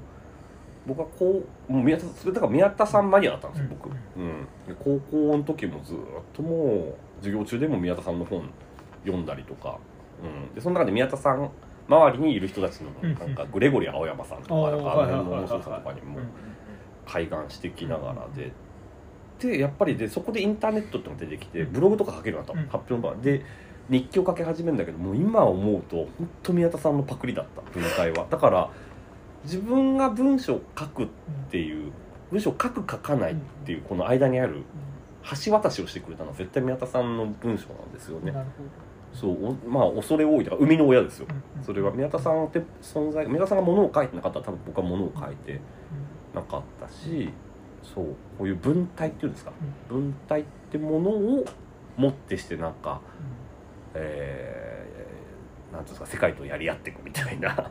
[0.87, 4.47] 僕はこうもう宮田それだから宮田さんマニアだったんですよ僕、ううん
[4.79, 5.97] 高校の時もずっ
[6.35, 8.49] ともう授業中でも宮田さんの本
[9.05, 9.79] 読んだりとか、
[10.23, 11.51] うん、でその中で宮田さん
[11.89, 13.35] 周りにいる人たちのうんなん。
[13.35, 16.25] かグレゴリー青山さんとかなんかあの辺の面白さとかにもうん
[17.09, 18.53] 開眼してきながらで。
[19.39, 23.45] でやっぱりでそこでインターネットってのが出てきてブログとか書けるようにな発表の場で
[23.89, 28.27] 日記を書き始めるんだけどもう今思うと本当宮田さんのパクリだった文体は。
[28.29, 28.71] だから
[29.45, 31.07] 自分が文章を書くっ
[31.51, 31.93] ていう
[32.33, 34.65] 文章を書く書かないっていうこの間にある
[35.45, 38.35] 橋渡しをしてくれたのは絶対宮田さんの文章なんですよね。
[39.13, 41.27] そうおまあ恐れ多いだから生みの親ですよ。
[41.63, 45.61] それは宮田さんって存在宮田さんが物を書いてなかったら多分僕は物を書いて
[46.35, 47.31] なかったし
[47.83, 48.07] そう
[48.39, 49.53] こういう文体っていうんですか？
[49.89, 51.45] 文体ってものを
[51.97, 53.01] もってしてなんか
[53.95, 57.71] えー、なんていうんですか世界とやり合っていくみたいな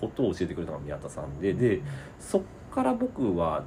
[0.00, 1.80] ことを教えてくれたのが宮田さんでで
[2.18, 2.42] そっ
[2.72, 3.64] から僕は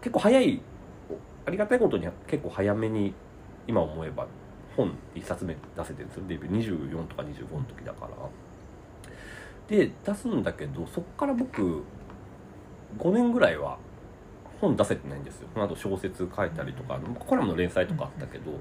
[0.00, 0.60] 結構早い
[1.46, 3.14] ありがたいことに結構早めに
[3.66, 4.26] 今思えば
[4.76, 6.24] 本一冊目出せてるんですよ。
[6.28, 8.10] デビュー24とか25の時だから。
[9.68, 11.82] で出すんだけどそっから僕
[12.98, 13.78] 5年ぐらいは
[14.60, 15.48] 本出せてないんですよ。
[15.52, 18.52] その後小説書いたりとかコラムの連載とかあったけど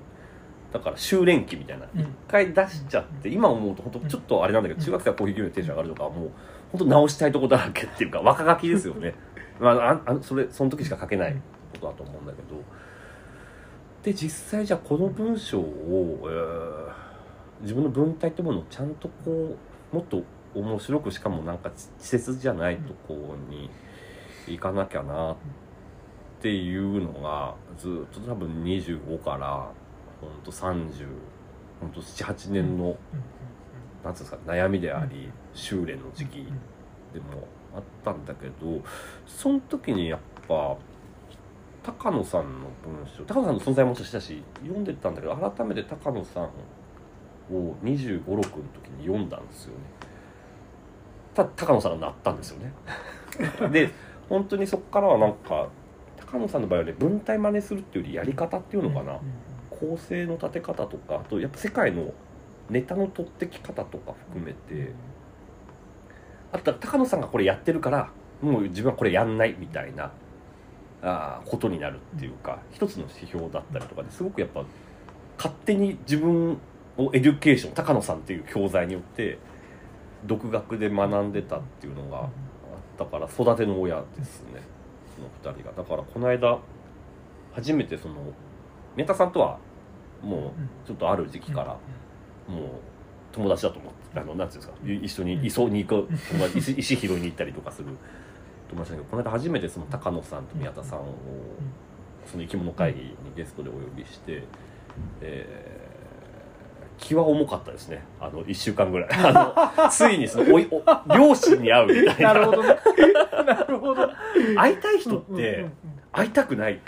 [0.74, 1.86] だから修練期みたいな。
[1.96, 2.02] うん。
[2.02, 6.32] 一回出しちゃって今思うと本当ちょっとあれなんだけど中学生はこういうようにテンション上がるとかはもう
[6.72, 9.14] 本当直したいとこだらけっていうか若書きですよね。
[9.60, 11.34] まあああそれその時しか書けない
[11.74, 12.62] ことだと思うんだけど。
[14.04, 17.06] で実際じゃあこの文章を、えー
[17.62, 19.56] 自分の文体ってものをちゃんとこ
[19.92, 20.24] うもっと
[20.54, 23.70] 面白くしかもなんか稚拙じゃないとこに
[24.48, 25.36] 行かなきゃなっ
[26.42, 29.70] ていうのがずっと多分25から
[30.22, 31.08] ほんと30
[31.80, 32.96] ほんと78年の、
[34.04, 36.46] なんつうんですか悩みであり修練の時期
[37.14, 38.82] でもあったんだけど
[39.26, 40.78] その時にやっぱ
[41.84, 48.58] 高野さんの文章高野さんの存在もしたし読んでたんだけど改めて高野さんを2 5 6の時
[48.98, 49.80] に読んだんですよね。
[51.36, 52.74] た高野さんがなったんですよね。
[53.72, 53.92] で
[54.30, 55.70] 本当にそこからはなんか
[56.18, 59.20] 高野さんの場合はね文体真似するっていうよりやり方っていうのかな、
[59.70, 62.14] 構成の立て方とかあとやっぱ世界の
[62.70, 64.92] ネタの取ってき方とか含めて
[66.52, 68.10] あと高野さんがこれやってるから
[68.42, 70.12] もう自分はこれやんないみたいな
[71.02, 74.64] あーことになるっていうか一つの指標だったりとかですごくやっぱ
[75.38, 76.58] 勝手に自分
[76.98, 79.38] をエデュケーション高野さんっていう教材によって
[80.26, 82.30] 独学で学んでたっていうのが
[83.00, 84.62] あったから育ての親ですね。
[85.16, 85.76] その2人が。
[85.76, 86.60] だからこの間
[87.54, 88.16] 初めてその
[88.96, 89.60] 宮田さんとは
[90.22, 91.78] もうちょっとある時期から
[92.48, 92.70] もう
[93.32, 97.90] 友達だと思ってあのなんていうんですかい一緒に磯に行く友達石石拾いに行ったりとかする
[98.70, 101.16] 友達だけどこの間初めてその高野さんと宮田さんを
[102.26, 104.44] その生き物会議にゲストでお呼びして、
[105.22, 105.75] えー
[106.98, 108.04] 気は重かったですね。
[108.20, 109.10] あの1週間ぐらい。
[109.14, 110.82] あのついにそのおいお
[111.16, 112.34] 両親に会うみたいな。
[112.34, 112.76] なるほどね。
[113.46, 114.10] なるほど。
[114.58, 115.72] 会いたい人ってうん
[116.12, 116.80] 会いたくない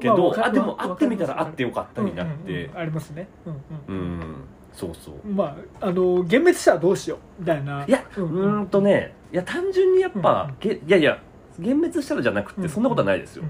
[0.00, 3.26] けど、あでもわ会ってみたら会ってよかったになって、ありますね。
[3.46, 3.56] うんう
[3.88, 4.18] うん。
[4.20, 4.34] ん。
[4.74, 5.14] そうそう。
[5.26, 7.86] まああの幻滅したらどうしようみたいな。
[7.86, 8.66] いや、ううん。
[8.66, 11.18] とね、いや、単純にやっぱ、うんげいやいや、
[11.58, 13.44] 幻滅したらじゃなくて、うんそんなことはないですよ。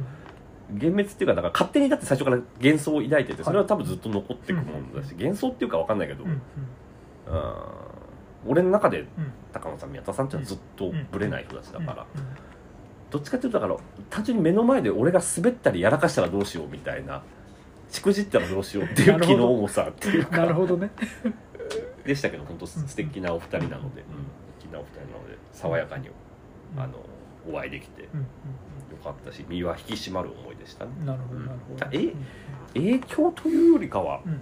[0.71, 6.41] 幻滅っていうか、だから勝手にだって最初から幻想を抱いてて、それは多分ずっと残っていくもんだし、幻想っていうかわかんないけど、うん
[8.49, 9.09] 俺の中でうん。
[9.53, 12.23] 高野さん、宮田さんっていうのはずっとぶれない人たちだから、うん
[13.09, 13.79] どっちかっていうと、だから、
[14.11, 17.23] 単純に目の前で俺が滑ったりやらかしたらどうしようみたいな、
[17.89, 20.91] しくじったらどうしようっていう気の重さっていう なるか、ほどね。
[22.05, 24.05] でしたけど、本当素敵なお二人なので、うん
[24.61, 26.09] 素敵なお二人なので、爽やかに、
[26.77, 26.95] あの、
[27.49, 28.26] お会いできて、ようんうん。
[29.03, 30.90] かったし身は引き締まる思いでしたね。
[31.01, 31.86] うんなるほどなるほど。
[31.92, 32.12] え
[32.74, 34.40] 影響というよりかは、うん。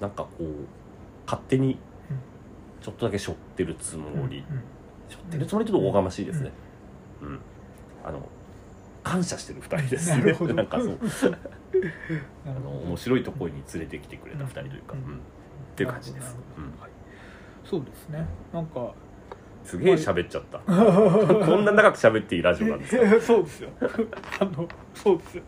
[0.00, 0.44] なんかこう
[1.26, 1.78] 勝手に
[2.80, 4.62] ちょっとだけ背負ってるつもり、うん
[5.08, 6.50] 背負ってるつもりちょっとおがましいですね。
[7.20, 7.38] うん、
[8.04, 8.26] あの
[9.02, 10.10] 感謝してる二人です。
[10.16, 10.98] ねなんかそう。
[12.44, 14.98] なあの面白いところに連れてきてくれた二人というか、うん。
[14.98, 15.16] うん。
[15.16, 15.18] っ
[15.76, 16.36] ていう感じです。
[16.56, 16.64] うん。
[16.80, 16.90] はい
[17.64, 18.26] そうですね。
[18.52, 18.92] なんか
[19.64, 20.58] すげえ喋っちゃった。
[20.66, 23.02] こんな長く喋っていいラジオなんですか？
[23.20, 23.68] そうですよ。
[24.40, 25.42] あのそうですよ、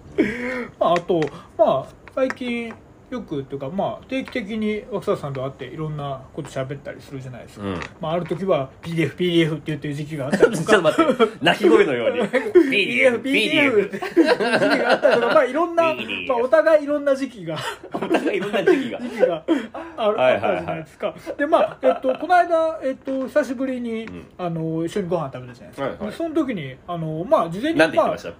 [0.78, 1.20] まあ、あと
[1.58, 2.72] まあ最近
[3.10, 7.80] よくっていうかまあ定期的に若狭さんと会っていろんなこと喋ったりするじゃないですか、うん。
[8.00, 10.72] まあ、ある時は PDF PDF って言ってる時期があったりとか。
[10.72, 12.22] ちょっと待って鳴き声のように。
[12.28, 17.58] PDF PDF って時期があったりとかまあいろんな、PDF まあ、お互いいろんな時期が。
[17.92, 18.98] お互いいろんな時期が。
[19.00, 20.56] 時期がああるはいはいはい。
[20.56, 21.14] あったじゃないですか。
[21.36, 24.26] で、まあ、えっと、この間、えっと、久しぶりに、うん。
[24.38, 25.82] あの、一緒にご飯食べたじゃないですか。
[25.82, 26.10] はいはい。
[26.10, 28.32] でその時に、あの、まあ、事前に、まなんて言ってました、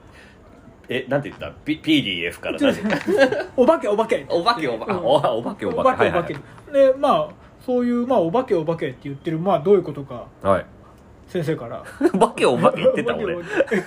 [0.89, 4.27] えなんて言った、P、PDF から何て言ったあ、お化けお化け。
[4.29, 4.99] お化けお化け、うん。
[4.99, 6.35] おお化けおお化けお化け。
[6.73, 7.29] で、まあ、
[7.65, 10.51] そういう、まあ、お化けお化けって言ってる、まあ、どういうことか、はい。
[10.51, 10.67] はい
[11.27, 11.83] 先生から。
[12.15, 13.37] お化けお化け言ってた俺。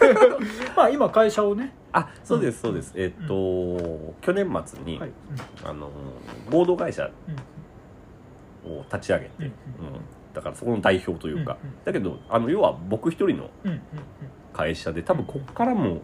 [0.75, 2.93] まあ、今、会社をね、あそうですそうです。
[2.95, 5.11] えっと去年末にはい。
[5.63, 5.89] あの
[6.51, 7.09] 合同会社
[8.65, 8.71] うん。
[8.71, 9.45] を立ち上げてうん。
[9.45, 9.51] うん。
[10.33, 11.57] だからそこの代表というか。
[11.63, 11.75] うんうん。
[11.85, 13.81] だけどあの要は僕一人のうんうん
[14.53, 16.01] 会社で多分こっからも一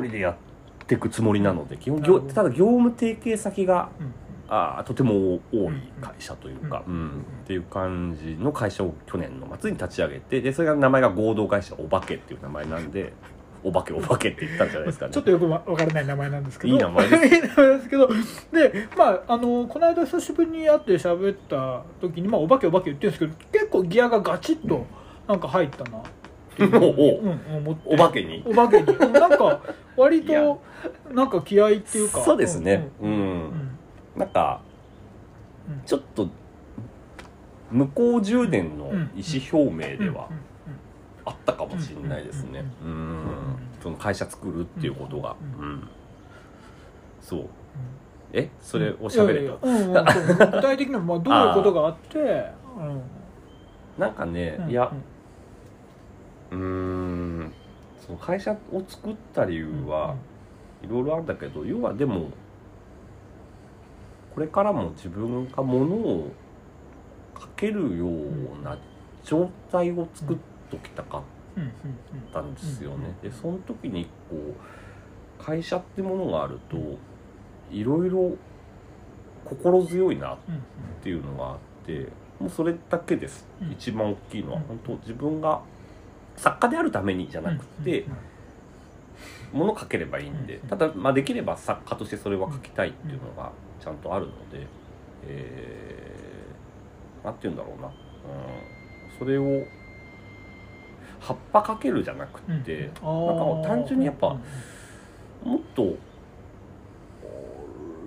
[0.00, 4.06] 人でやっていくつもりなので基本業ただ業務提携先がうん。
[4.06, 4.14] うん
[4.46, 7.06] あーとても多い会社というか、ううん。
[7.06, 7.10] ん
[7.42, 13.14] っていう感じの会社を去年の末に立ち上げてでそれが名前が合同会社お化けっていう名前なんで
[13.62, 15.12] お化けお化けって言ったんじゃないですかね。
[15.12, 16.74] ちょっとよくわわからない名前なんですけど。
[16.74, 17.24] いい名前です。
[17.34, 18.08] いい名前ですけど。
[18.52, 24.84] でまああのこの間久しぶりに会って喋った時に、まあ、お化けお化け言ってるんですけど結構ギアがガチッと
[25.26, 25.98] なんか入ったな。
[25.98, 26.02] っ
[26.56, 27.80] ていうふうん、思って。
[27.94, 28.42] お化けに？
[28.46, 28.92] お化けに。
[28.92, 29.60] う んなんか
[29.96, 30.42] 割いや。
[30.42, 30.60] と
[31.12, 32.20] なんか気合いっていうか。
[32.20, 32.88] そうですね。
[33.00, 33.16] うんうん。
[33.16, 33.50] うん。
[34.16, 34.60] なんか
[35.68, 35.80] うん。
[35.84, 36.28] ちょっと
[37.70, 40.28] 向こう10年の意思表明では
[41.24, 42.64] あったかもしれないですね。
[42.84, 43.24] ううん
[43.82, 45.34] その会社作るっていうことが。
[45.58, 45.88] ううん。
[47.20, 47.44] そう。
[48.32, 48.48] え？
[48.60, 50.04] それおしゃべれいやいとやうんうんそう。
[50.52, 52.22] 具体的にはまあどういうことがあってう
[52.82, 53.00] ん。
[53.98, 57.52] なんかねうんいやうーん。
[58.04, 60.14] その会社を作った理由は
[60.82, 62.28] いろいろあるんだけど要はでも
[64.34, 66.32] これからも自分がものを
[67.34, 68.76] かけるような
[69.22, 70.36] 状態を作っ
[70.70, 71.22] ときたかっ
[72.32, 73.14] たんですよね。
[73.22, 76.76] うんでその時にこう会社ってものがあると
[77.70, 78.36] いろいろ
[79.44, 80.38] 心強いなっ
[81.02, 83.72] ていうのがあってもうそれだけです、うん。
[83.72, 84.58] 一番大きいのは。
[84.58, 84.64] うん。
[84.64, 85.62] 本当自分が
[86.36, 88.06] 作家であるためにじゃなくて、
[89.52, 94.66] もの書ければいいんでうんただ、まあ、できれば作家としてそれは書きたいっていうのがちゃんとあるので、
[95.26, 97.92] えー、なんて言うんだろうな、うん、
[99.18, 99.64] それを
[101.20, 103.26] 葉っぱかけるじゃなくて、あー。
[103.26, 105.96] なんか単純にやっぱうんもっと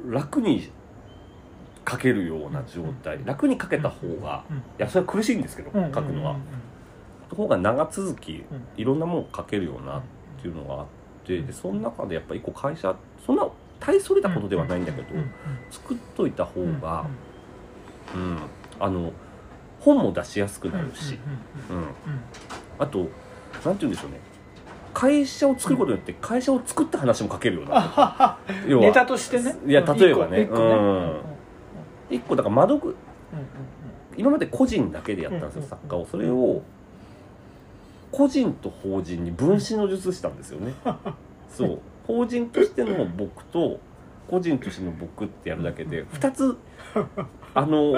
[0.07, 0.69] 楽に
[1.89, 3.19] 書けるような状態。
[3.23, 5.93] 楽に書けた方がうんいやそれは苦しいんですけどうん。
[5.93, 6.36] 書くのは
[7.36, 8.63] 方が長続きうん。
[8.78, 10.01] いろんなもの書けるようなっ
[10.41, 10.86] ていうのがあっ
[11.25, 13.47] てでその中でやっぱ一個会社そんな
[13.80, 15.07] 大それたことではないんだけど、
[15.69, 17.05] 作っといた方うんが、
[18.15, 18.38] うん。
[18.80, 19.11] あの
[19.80, 21.19] 本も出しやすくなるし、
[21.69, 21.86] うん
[22.80, 23.09] あとなんて
[23.61, 24.19] 言うんでしょうね。
[24.93, 28.38] 会社を作ることによって会社を作った話も書けるようになってあはは。
[28.67, 28.84] 要は。
[28.86, 29.55] ネタとしてね。
[29.67, 30.43] いや例えばね。
[30.43, 32.19] 一個うん。
[32.21, 32.95] 個だから窓口うん
[34.17, 35.67] 今まで個人だけでやったんですよ、うん。
[35.69, 36.05] 作家を。
[36.07, 36.63] それを
[38.11, 40.73] 個人と法人に分子の術したんですよね。
[41.49, 41.79] そう。
[42.05, 43.79] 法人としての僕と
[44.29, 46.57] 個人としての僕ってやるだけで2つ
[47.53, 47.95] あの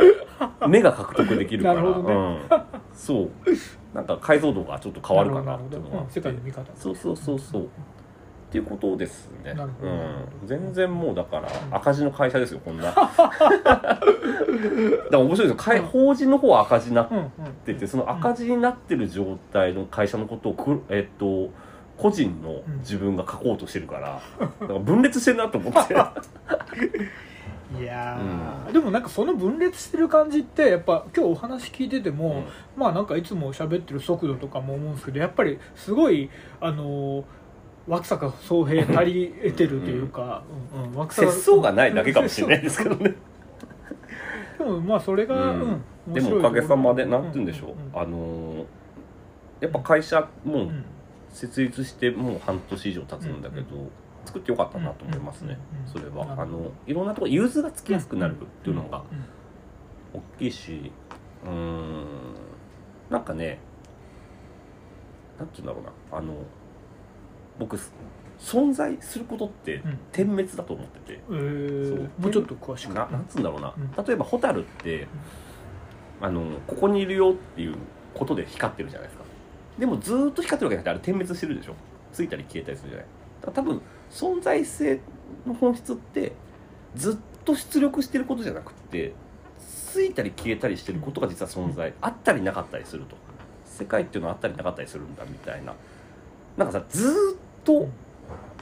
[0.67, 1.81] 目が獲得できるから。
[1.81, 1.89] ね。
[1.89, 2.39] うん、
[2.93, 3.29] そう。
[3.93, 6.05] なんか解像度がちょっと変わるかなっていうのがあって。
[6.05, 6.65] うん世界の見方。
[6.75, 7.69] そうそうそうそう
[8.49, 9.55] っていうことですね。
[9.83, 12.85] うん、全然もうだから赤字の会社ですよこんな。
[12.89, 13.99] だか
[15.11, 15.83] ら面白いですよ。
[15.83, 17.25] 法人の方は赤字になっうんうん
[17.63, 21.51] ててその赤字になってる状態の会社のことをくえっと
[21.95, 25.93] 個人の自分が書こうとしてるから だから分裂してるなと思って。
[27.79, 32.45] いやー、でもなんかその分裂してる感じってやっぱ今日お話聞いてても、
[32.75, 37.23] まあなんかいつも喋ってる速度とかも思うんですけどやっぱりすごいあのー
[37.89, 40.83] 枠坂総平足り得てるというか、うん。
[40.83, 43.15] うん、枠節操がないだけかもしれないですけどね。
[44.59, 45.61] でもまあそれが、うん。
[45.61, 45.65] う
[46.11, 47.99] んでもおかげさまでなんて言うんでしょう、ん。
[47.99, 48.65] あのー
[49.61, 50.85] やっぱ会社もうん。
[51.31, 53.67] 設立してもう半年以上経つんだけど、
[54.25, 55.91] 作ってよかったなと思いますね、うん。
[55.91, 56.33] それは。
[56.41, 59.03] あのいろんなところ融通がつきやすくなるっていうのが
[60.13, 60.19] うん。
[60.19, 60.91] 大きいし
[61.45, 62.05] うーん
[63.11, 63.59] なんかね
[65.37, 66.17] なんて言うんだろうな。
[66.17, 66.33] あの
[67.59, 67.77] 僕
[68.39, 69.99] 存在することってうん。
[70.11, 71.89] 点滅だと思ってて、えー。
[71.89, 72.09] そう。
[72.19, 72.93] もうちょっと詳しく。
[72.93, 74.05] ななんつうんだろうな、うん。
[74.05, 75.07] 例えばホタルって、
[76.21, 77.75] あのここにいるよっていう
[78.13, 79.25] ことで光ってるじゃないですか。
[79.77, 81.75] でもずーっと光ってるわけじゃなくてあれ点滅してるでしょ。
[82.11, 83.07] ついたり消えたりするじゃない。
[83.41, 84.99] だから多分存在性
[85.45, 86.31] の本質って
[86.95, 89.13] ずっと出力してることじゃなくて
[89.59, 93.15] ついたり消えたりしてることが実は存在、あったりなかったりすると。
[93.65, 95.73] 世界っていうのはあったりなかったりするんだみたいな。
[96.57, 97.89] なんかさずーっと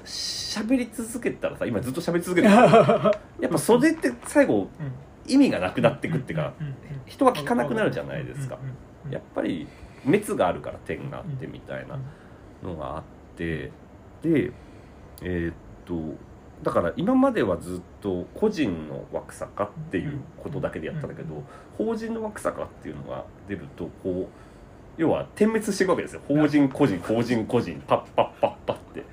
[0.03, 2.53] 喋り続けたらさ今ずっと喋り続けてる。
[2.55, 3.11] や
[3.47, 4.69] っぱそれって最後
[5.27, 6.53] 意味がなくなってくっていうか
[7.05, 8.57] 人は聞かなくなるじゃないですか。
[9.09, 9.67] やっぱり
[10.05, 11.99] 滅があるから点があってみたいな
[12.63, 13.03] のがあっ
[13.35, 13.71] て
[14.21, 14.51] で
[15.21, 16.17] えーっと
[16.63, 21.43] だから今まではずっと個人の枠坂っていうことだけでやったんだけど
[21.77, 24.27] 法人の枠坂っていうのが出るとこう
[24.97, 26.21] 要は点滅していくわけですよ。
[26.27, 27.81] 法人個人法人個人。
[27.87, 29.03] パッパッパッパって。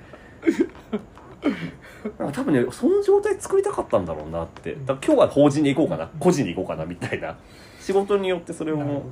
[2.19, 4.75] なんか多分ねその状態作りたかったんだろうなって。
[4.85, 7.35] だから今日は法人に行こうかな個人に行こうかなみたいな。
[7.79, 9.03] 仕事によってそれを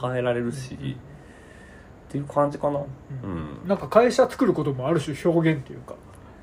[0.00, 0.76] 変えられるしっ
[2.08, 2.80] ていう感じかな。
[3.24, 3.68] うん。
[3.68, 5.96] なんか会社作ることもある種表現というか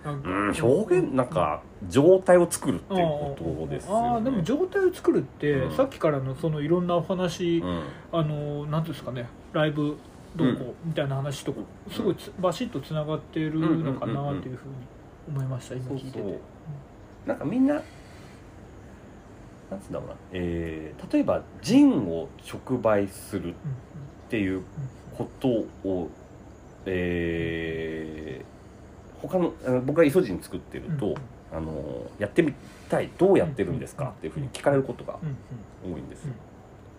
[0.03, 5.75] うん、表現なんか状態を作るっていうことですよ、ね、ああでも状態を作るって、うん。
[5.75, 7.83] さっきからのそのいろんなお話、うん。
[8.11, 9.97] あのなんていうんですかねライブ
[10.35, 11.53] どうこうみたいな話と
[11.91, 14.75] すごいつバシッとつながってるのかなっていうふうに
[15.27, 16.39] 思いました今聞いてて。
[17.25, 17.75] なんかみんな
[19.69, 23.55] なんつうんだろうな、えー例えばジンを直売するっ
[24.29, 24.63] ていう
[25.17, 25.47] こと
[25.87, 26.09] を、
[26.85, 28.50] えー
[29.21, 31.15] 他のあの僕がイソジン作ってると、
[31.53, 32.53] あのやってみ
[32.89, 35.29] たいどうやってるんですかっていうふうに聞かれることがうん。
[35.89, 35.95] うん。
[35.95, 36.29] 多いんですうん。
[36.31, 36.35] よ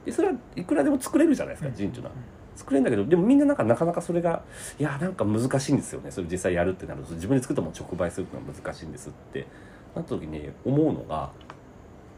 [0.07, 1.75] でそれはいくらでも作れるじゃないですかうん。
[1.75, 2.15] ジンっていうのは
[2.55, 4.43] 作れるんだけどでもみんななんかなかなかそれが
[4.79, 6.11] いやなんか難しいんですよね。
[6.11, 9.47] それ実際やるってなると自分で作ったものを直売するってのは難しいんですって。
[9.95, 11.31] なった時に思うのが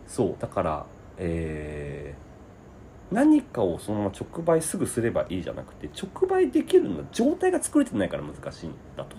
[0.07, 0.87] そうだから
[1.19, 2.25] えー
[3.15, 9.17] 何かをそのまま直売すぐすればいいじゃなくて直売できるのは状態が作れてないから難しいんだと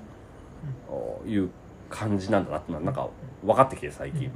[1.26, 1.50] いう
[1.90, 3.10] 感じなんだなってなんか
[3.44, 4.32] 分かってきて最近、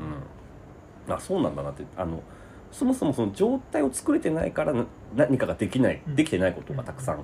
[1.08, 1.84] うん、あそうなんだなって。
[1.98, 2.22] あの
[2.72, 6.16] そもそもその状態を作れてないからな何かができないうん。
[6.16, 7.24] できてないことがたくさん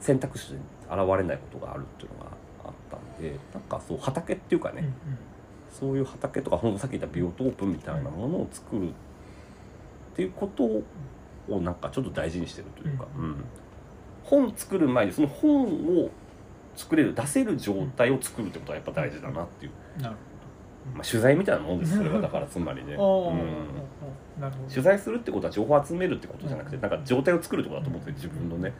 [0.00, 0.58] 選択肢に
[0.90, 2.30] 現れないことがあるっていうのが
[2.64, 4.92] あったんでなんかそう畑っていうかね、
[5.70, 8.92] そういう畑とかほんとさっき言ったビオトープみたいなものを作るっ
[10.14, 13.24] ていうことをなんかちょっと大事にしてるというか、うん。
[13.24, 13.44] うん。
[14.22, 16.10] 本作る前にその本を
[16.78, 20.14] 作れる出せる状態を作るってことはやっぱ大事だなっていう、なる
[20.94, 22.98] まあ、取材みたいなもんですそれはだからつまりね、うん。
[24.40, 24.70] なるほど。
[24.70, 26.82] 取材するってことは情報を集めるってことじゃなくてうん。
[26.82, 28.72] なんか状態を作るってことだと思って自分のね、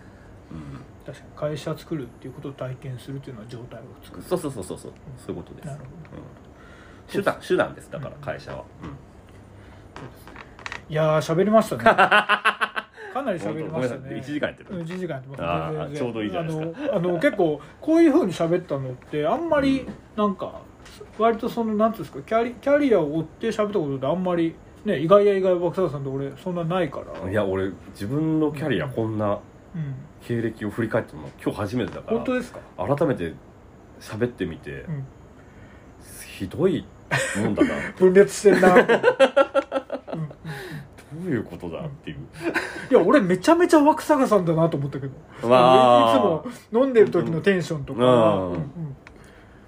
[1.05, 4.23] 確かに会社作るっていうことを体験するっていうのは状態を作る。
[4.23, 4.79] うん、そうそうそうそう。
[4.79, 4.93] そう
[5.27, 5.85] そういうことです、なるほ
[6.17, 8.89] うん、手段手段ですだから会社は、うん。
[10.91, 11.85] いやー喋りましたね
[13.13, 14.17] かなり喋りましたね。
[14.17, 14.69] 1時間やってる。
[14.71, 15.95] うん1時間やってます。
[15.97, 16.97] ちょうどいいじゃないですか。
[16.97, 19.87] あのあの結構こういうふうに喋ったのってあんまり
[20.17, 20.61] なんか
[21.19, 24.55] 割とそのなんていうんですかキャリキャリアを追って喋ったことってあんまり
[24.85, 27.31] ね意外や意外爆坂さんと俺そんなないから。
[27.31, 29.39] いや俺自分のキャリアこんな
[29.75, 29.95] うん。
[30.21, 32.59] 経歴を振り返ってるの今日初めてだから本当ですか？
[32.77, 33.35] 改めて
[34.01, 35.07] 喋ってみて、うん。
[36.27, 36.85] ひどい
[37.43, 38.75] もんだな 分裂してんな
[41.17, 42.19] ういうことだっていう。
[42.91, 45.49] いや俺めちゃめちゃ枠坂さんだなと思ったけど。
[45.49, 46.17] まあ。
[46.17, 46.23] いつ
[46.73, 48.11] も飲んでる時のテンションとか、うん。
[48.11, 48.67] うんうん。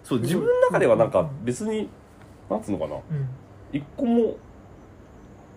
[0.03, 1.89] そう自分の中ではなんか別に
[2.49, 2.95] なんつうのかな。
[2.95, 3.03] うん。
[3.73, 4.37] 一個も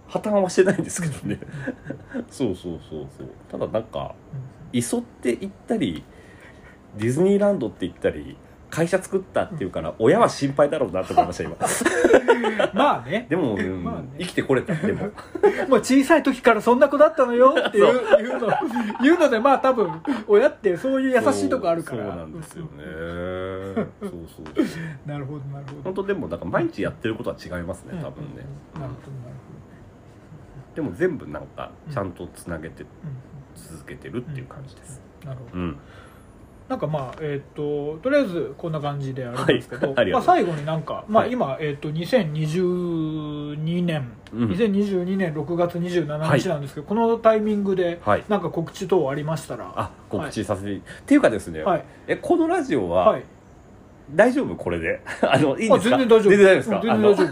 [0.07, 1.39] 破綻はしてないんですけどね。
[2.29, 3.27] そうそうそうそう。
[3.49, 4.15] ただなんか
[4.71, 6.03] 磯って行ったり
[6.97, 8.37] ディズニーランドって行ったり
[8.73, 11.55] 会社作ったっていうから親は心配だろうなと思いました今。
[12.73, 13.27] まあね。
[13.29, 14.07] でも、うんまあね。
[14.17, 15.11] 生きてこれたでも。
[15.69, 18.47] もう小さい時からそんな子だったのよ っていういうの
[19.03, 19.91] 言うのでまあ多分
[20.27, 22.03] 親ってそういう優しいとこあるから。
[22.03, 22.69] そうなんですよね。
[24.01, 24.45] そうそう
[25.05, 25.81] なるほどなるほど。
[25.83, 28.43] 本当でもなんか毎日やってることは違いますね多分ね、
[28.73, 28.81] うん。
[28.81, 29.33] なるほどなる
[30.73, 32.89] でも全部なんかちゃんとつなげてほ
[33.55, 34.99] 続けてるっていう感じです。
[35.21, 35.61] どなるほど。
[35.61, 35.77] うん
[36.69, 40.09] なんかまあえっ、ととりあえずこんな感じであるんですけど、はい。
[40.13, 41.33] まあ、最後になんか、まあ、はい。
[41.33, 48.23] 今、えっと2022年、うん2022年6月27日なんですけど、このタイミングではい。
[48.29, 51.83] なんか告知等ありましたらあ告知させて、っていうかですね、はい。
[52.07, 53.23] えこのラジオは、はい。
[54.11, 55.01] 大丈夫これで？
[55.21, 55.97] あのいいですか？
[55.97, 56.21] 全然大丈夫。
[56.29, 57.23] 全然大丈夫ですか、うん全然大丈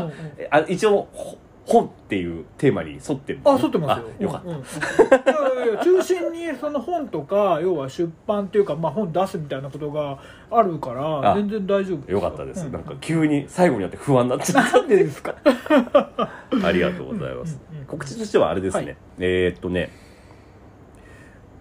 [0.00, 0.06] 夫。
[0.06, 0.12] う
[0.50, 4.06] あ一応ほ本っていうテーマに沿ってるあ、沿ってますよ。
[4.18, 10.18] あよかった、うんうんいやいや中心にその本とか、 要は出版っていうか、まあ本出すみたいなことが
[10.50, 12.20] あるから、あ全然大丈夫よ。
[12.20, 12.72] かったです、うん。
[12.72, 16.30] なんか急に最後になって不安になっちゃっなんでですかた。
[16.64, 18.96] ありがとうございます、うんうんうん告知としてはあれですね、はい。
[19.20, 19.90] えーっとね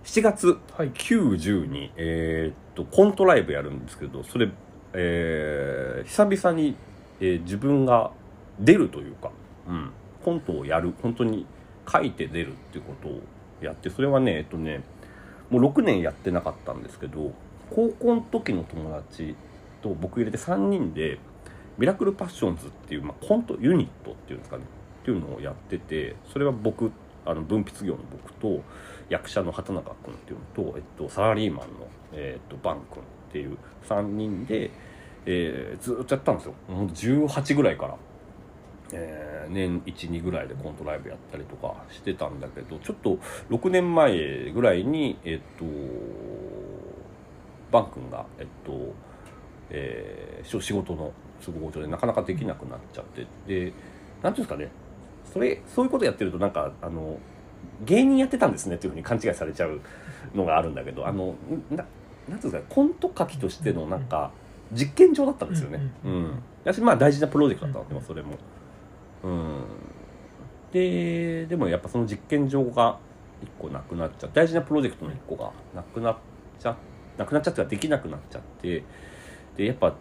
[0.04, 0.92] 7月はい。
[0.92, 4.50] 90に、えーっとコントライブやるんですけどそれ、
[4.94, 6.76] えー久々に、
[7.20, 8.12] えー自分が
[8.60, 9.32] 出るというか、
[9.68, 9.92] うん、
[10.24, 11.46] コントをやる本当に
[11.92, 13.22] 書いて出るっていうことを
[13.62, 14.82] やってそれはねえっとね
[15.50, 17.34] もう6年やってなかったんですけど
[17.70, 19.36] 高校の時の友達
[19.82, 21.20] と僕入れて3人で
[21.78, 24.64] ミラクルパッションズっていう、まあ、コントユニットっていうんですかね
[25.02, 26.92] っていうのをやっててそれは僕
[27.26, 28.64] あの文筆業の僕と
[29.10, 33.58] 役者の畑中君っていうのと、えっと、サラリーマンの、えっと、バン君っていう
[33.88, 34.72] 3人で、
[35.26, 36.54] えーずっとやったんですよ。
[36.70, 37.98] 18ぐらいから、
[38.94, 43.18] えー年12ぐらいでコントライブやったりとかしてたんだけどちょっと
[43.50, 45.66] 6年前ぐらいにえっと
[47.72, 48.94] バン君がえっと
[49.70, 51.12] えーし仕事の
[51.44, 53.72] 都合上でなかなかできなくなっちゃってで
[54.24, 54.70] なんていうんですかね
[55.32, 57.18] それそういうことやってるとなんかあの
[57.86, 59.80] 芸人やってたんですねっていうふうに勘違いされちゃう
[60.36, 61.36] のがあるんだけどあの
[61.70, 61.86] な
[62.28, 64.32] なんていうんですかねコント書きとしてのなんか
[64.74, 65.80] 実験場だったんですよね。
[66.04, 68.32] ううんん私まあ大事なプロジェクトだったので、まあそれも。
[69.24, 69.64] うん、
[70.72, 72.98] ででもやっぱその実験場が
[73.42, 76.18] 一個なくなっちゃ大事なプロジェクトの一個がなくなっ
[76.60, 76.76] ちゃ
[77.18, 78.84] なくなっちゃってはできなくなっちゃって
[79.56, 79.96] でやっぱ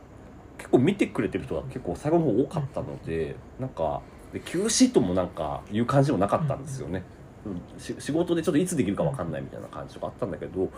[0.59, 4.01] 結構見てくれてる人が結構最後の方多かったのでなんか
[4.33, 7.03] で休止ともなんかいう感じもなかったんですよね、
[7.45, 10.69] うん、し仕事でちょっといつできるかわかんないみたいな感じとかあったんだけどっ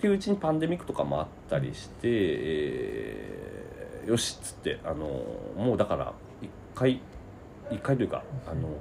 [0.00, 3.52] ていううちにパンデミックとかもあったりして、えー
[4.06, 5.06] よしっつってあの
[5.56, 7.00] もうだから一回
[7.70, 8.78] 一回というかあのこ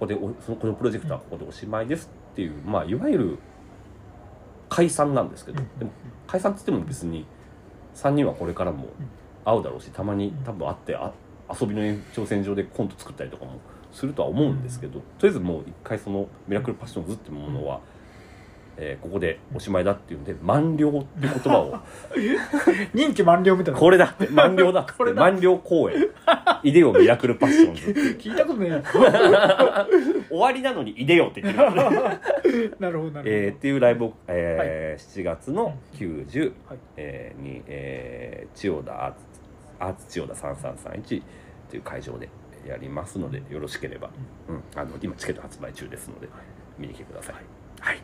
[0.00, 3.38] こでおそのこのプロジェクトはここでおしまいですっていう、まあ、いわゆる
[4.68, 5.78] 解散なんですけど、うん。
[5.78, 5.90] でも
[6.26, 7.26] 解散っつっても別に
[7.94, 8.86] 3人はこれからも
[9.44, 11.12] 会うだろうしたまに多分会ってあ
[11.60, 13.60] 遊びの延長線上でコント作ったりとかも
[13.92, 17.80] するとは思うんですけど、とりあえずもう一回そのミラクルパッションズっていうものは、
[18.76, 21.78] えーここでおしまいだっていうんで満了っていう言葉を。
[22.94, 23.80] 任期満了みたいな。
[23.80, 26.06] これだって満了だっ 満了公演。
[26.62, 27.74] いでよミラクルパッション。
[27.74, 27.82] ズ
[28.18, 28.82] 聞いたことねえや
[30.28, 31.70] 終わりなのにいでよって言ってる。
[32.80, 36.78] なるほどなるほど、えーっていうライブを、えー7月の90、はい。
[36.96, 39.14] えーに、えー千代田
[39.80, 41.22] アーツ千代田3331
[41.70, 42.28] という会場で
[42.66, 44.10] やりますのでよろしければ、
[44.48, 44.62] うん。
[44.76, 46.28] あの今チケット発売中ですので
[46.78, 47.34] 見に来てください。
[47.80, 47.98] はい、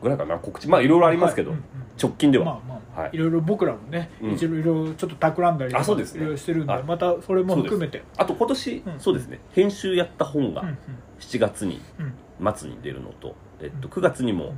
[0.00, 0.68] ぐらいかな告知。
[0.68, 3.10] まあいろいろありますけど、はいうん直近では、まあまあ、はい。
[3.14, 4.30] いろいろ僕らもね、うん。
[4.34, 6.20] いろいろちょっと企んだりとかあそうですね。
[6.20, 6.82] いろいろしてるんではい。
[6.82, 8.02] またそれも含めて。
[8.16, 9.00] あと今年、うん。
[9.00, 9.40] そうですね。
[9.52, 10.78] 編集やった本がうんうん。
[11.18, 12.54] 7月にうん。
[12.54, 14.52] 末に出るのと、えっと、9月にも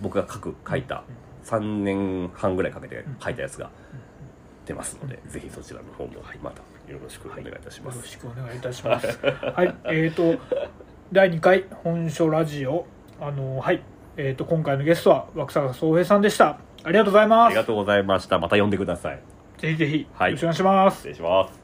[0.00, 1.04] 僕が書く書いた
[1.44, 3.70] 3年半ぐらいかけて書いたやつが
[4.66, 6.10] 出ますので、ぜひそちらの方も
[6.42, 6.62] また
[6.92, 7.96] よろしくお願いいたします。
[7.96, 9.06] よろしくお願いいたします。
[9.20, 10.40] はい、えーと、
[11.12, 12.86] 第2回本書ラジオ、
[13.20, 13.82] あのはい、
[14.16, 16.58] えー、と今回のゲストは枠坂総平さんでした。
[16.84, 17.46] ありがとうございます。
[17.46, 18.38] ありがとうございました。
[18.38, 19.20] また呼んでください。
[19.58, 20.32] ぜひぜひ、はい。
[20.32, 20.96] よろしくお願いします。
[20.96, 21.61] 失礼します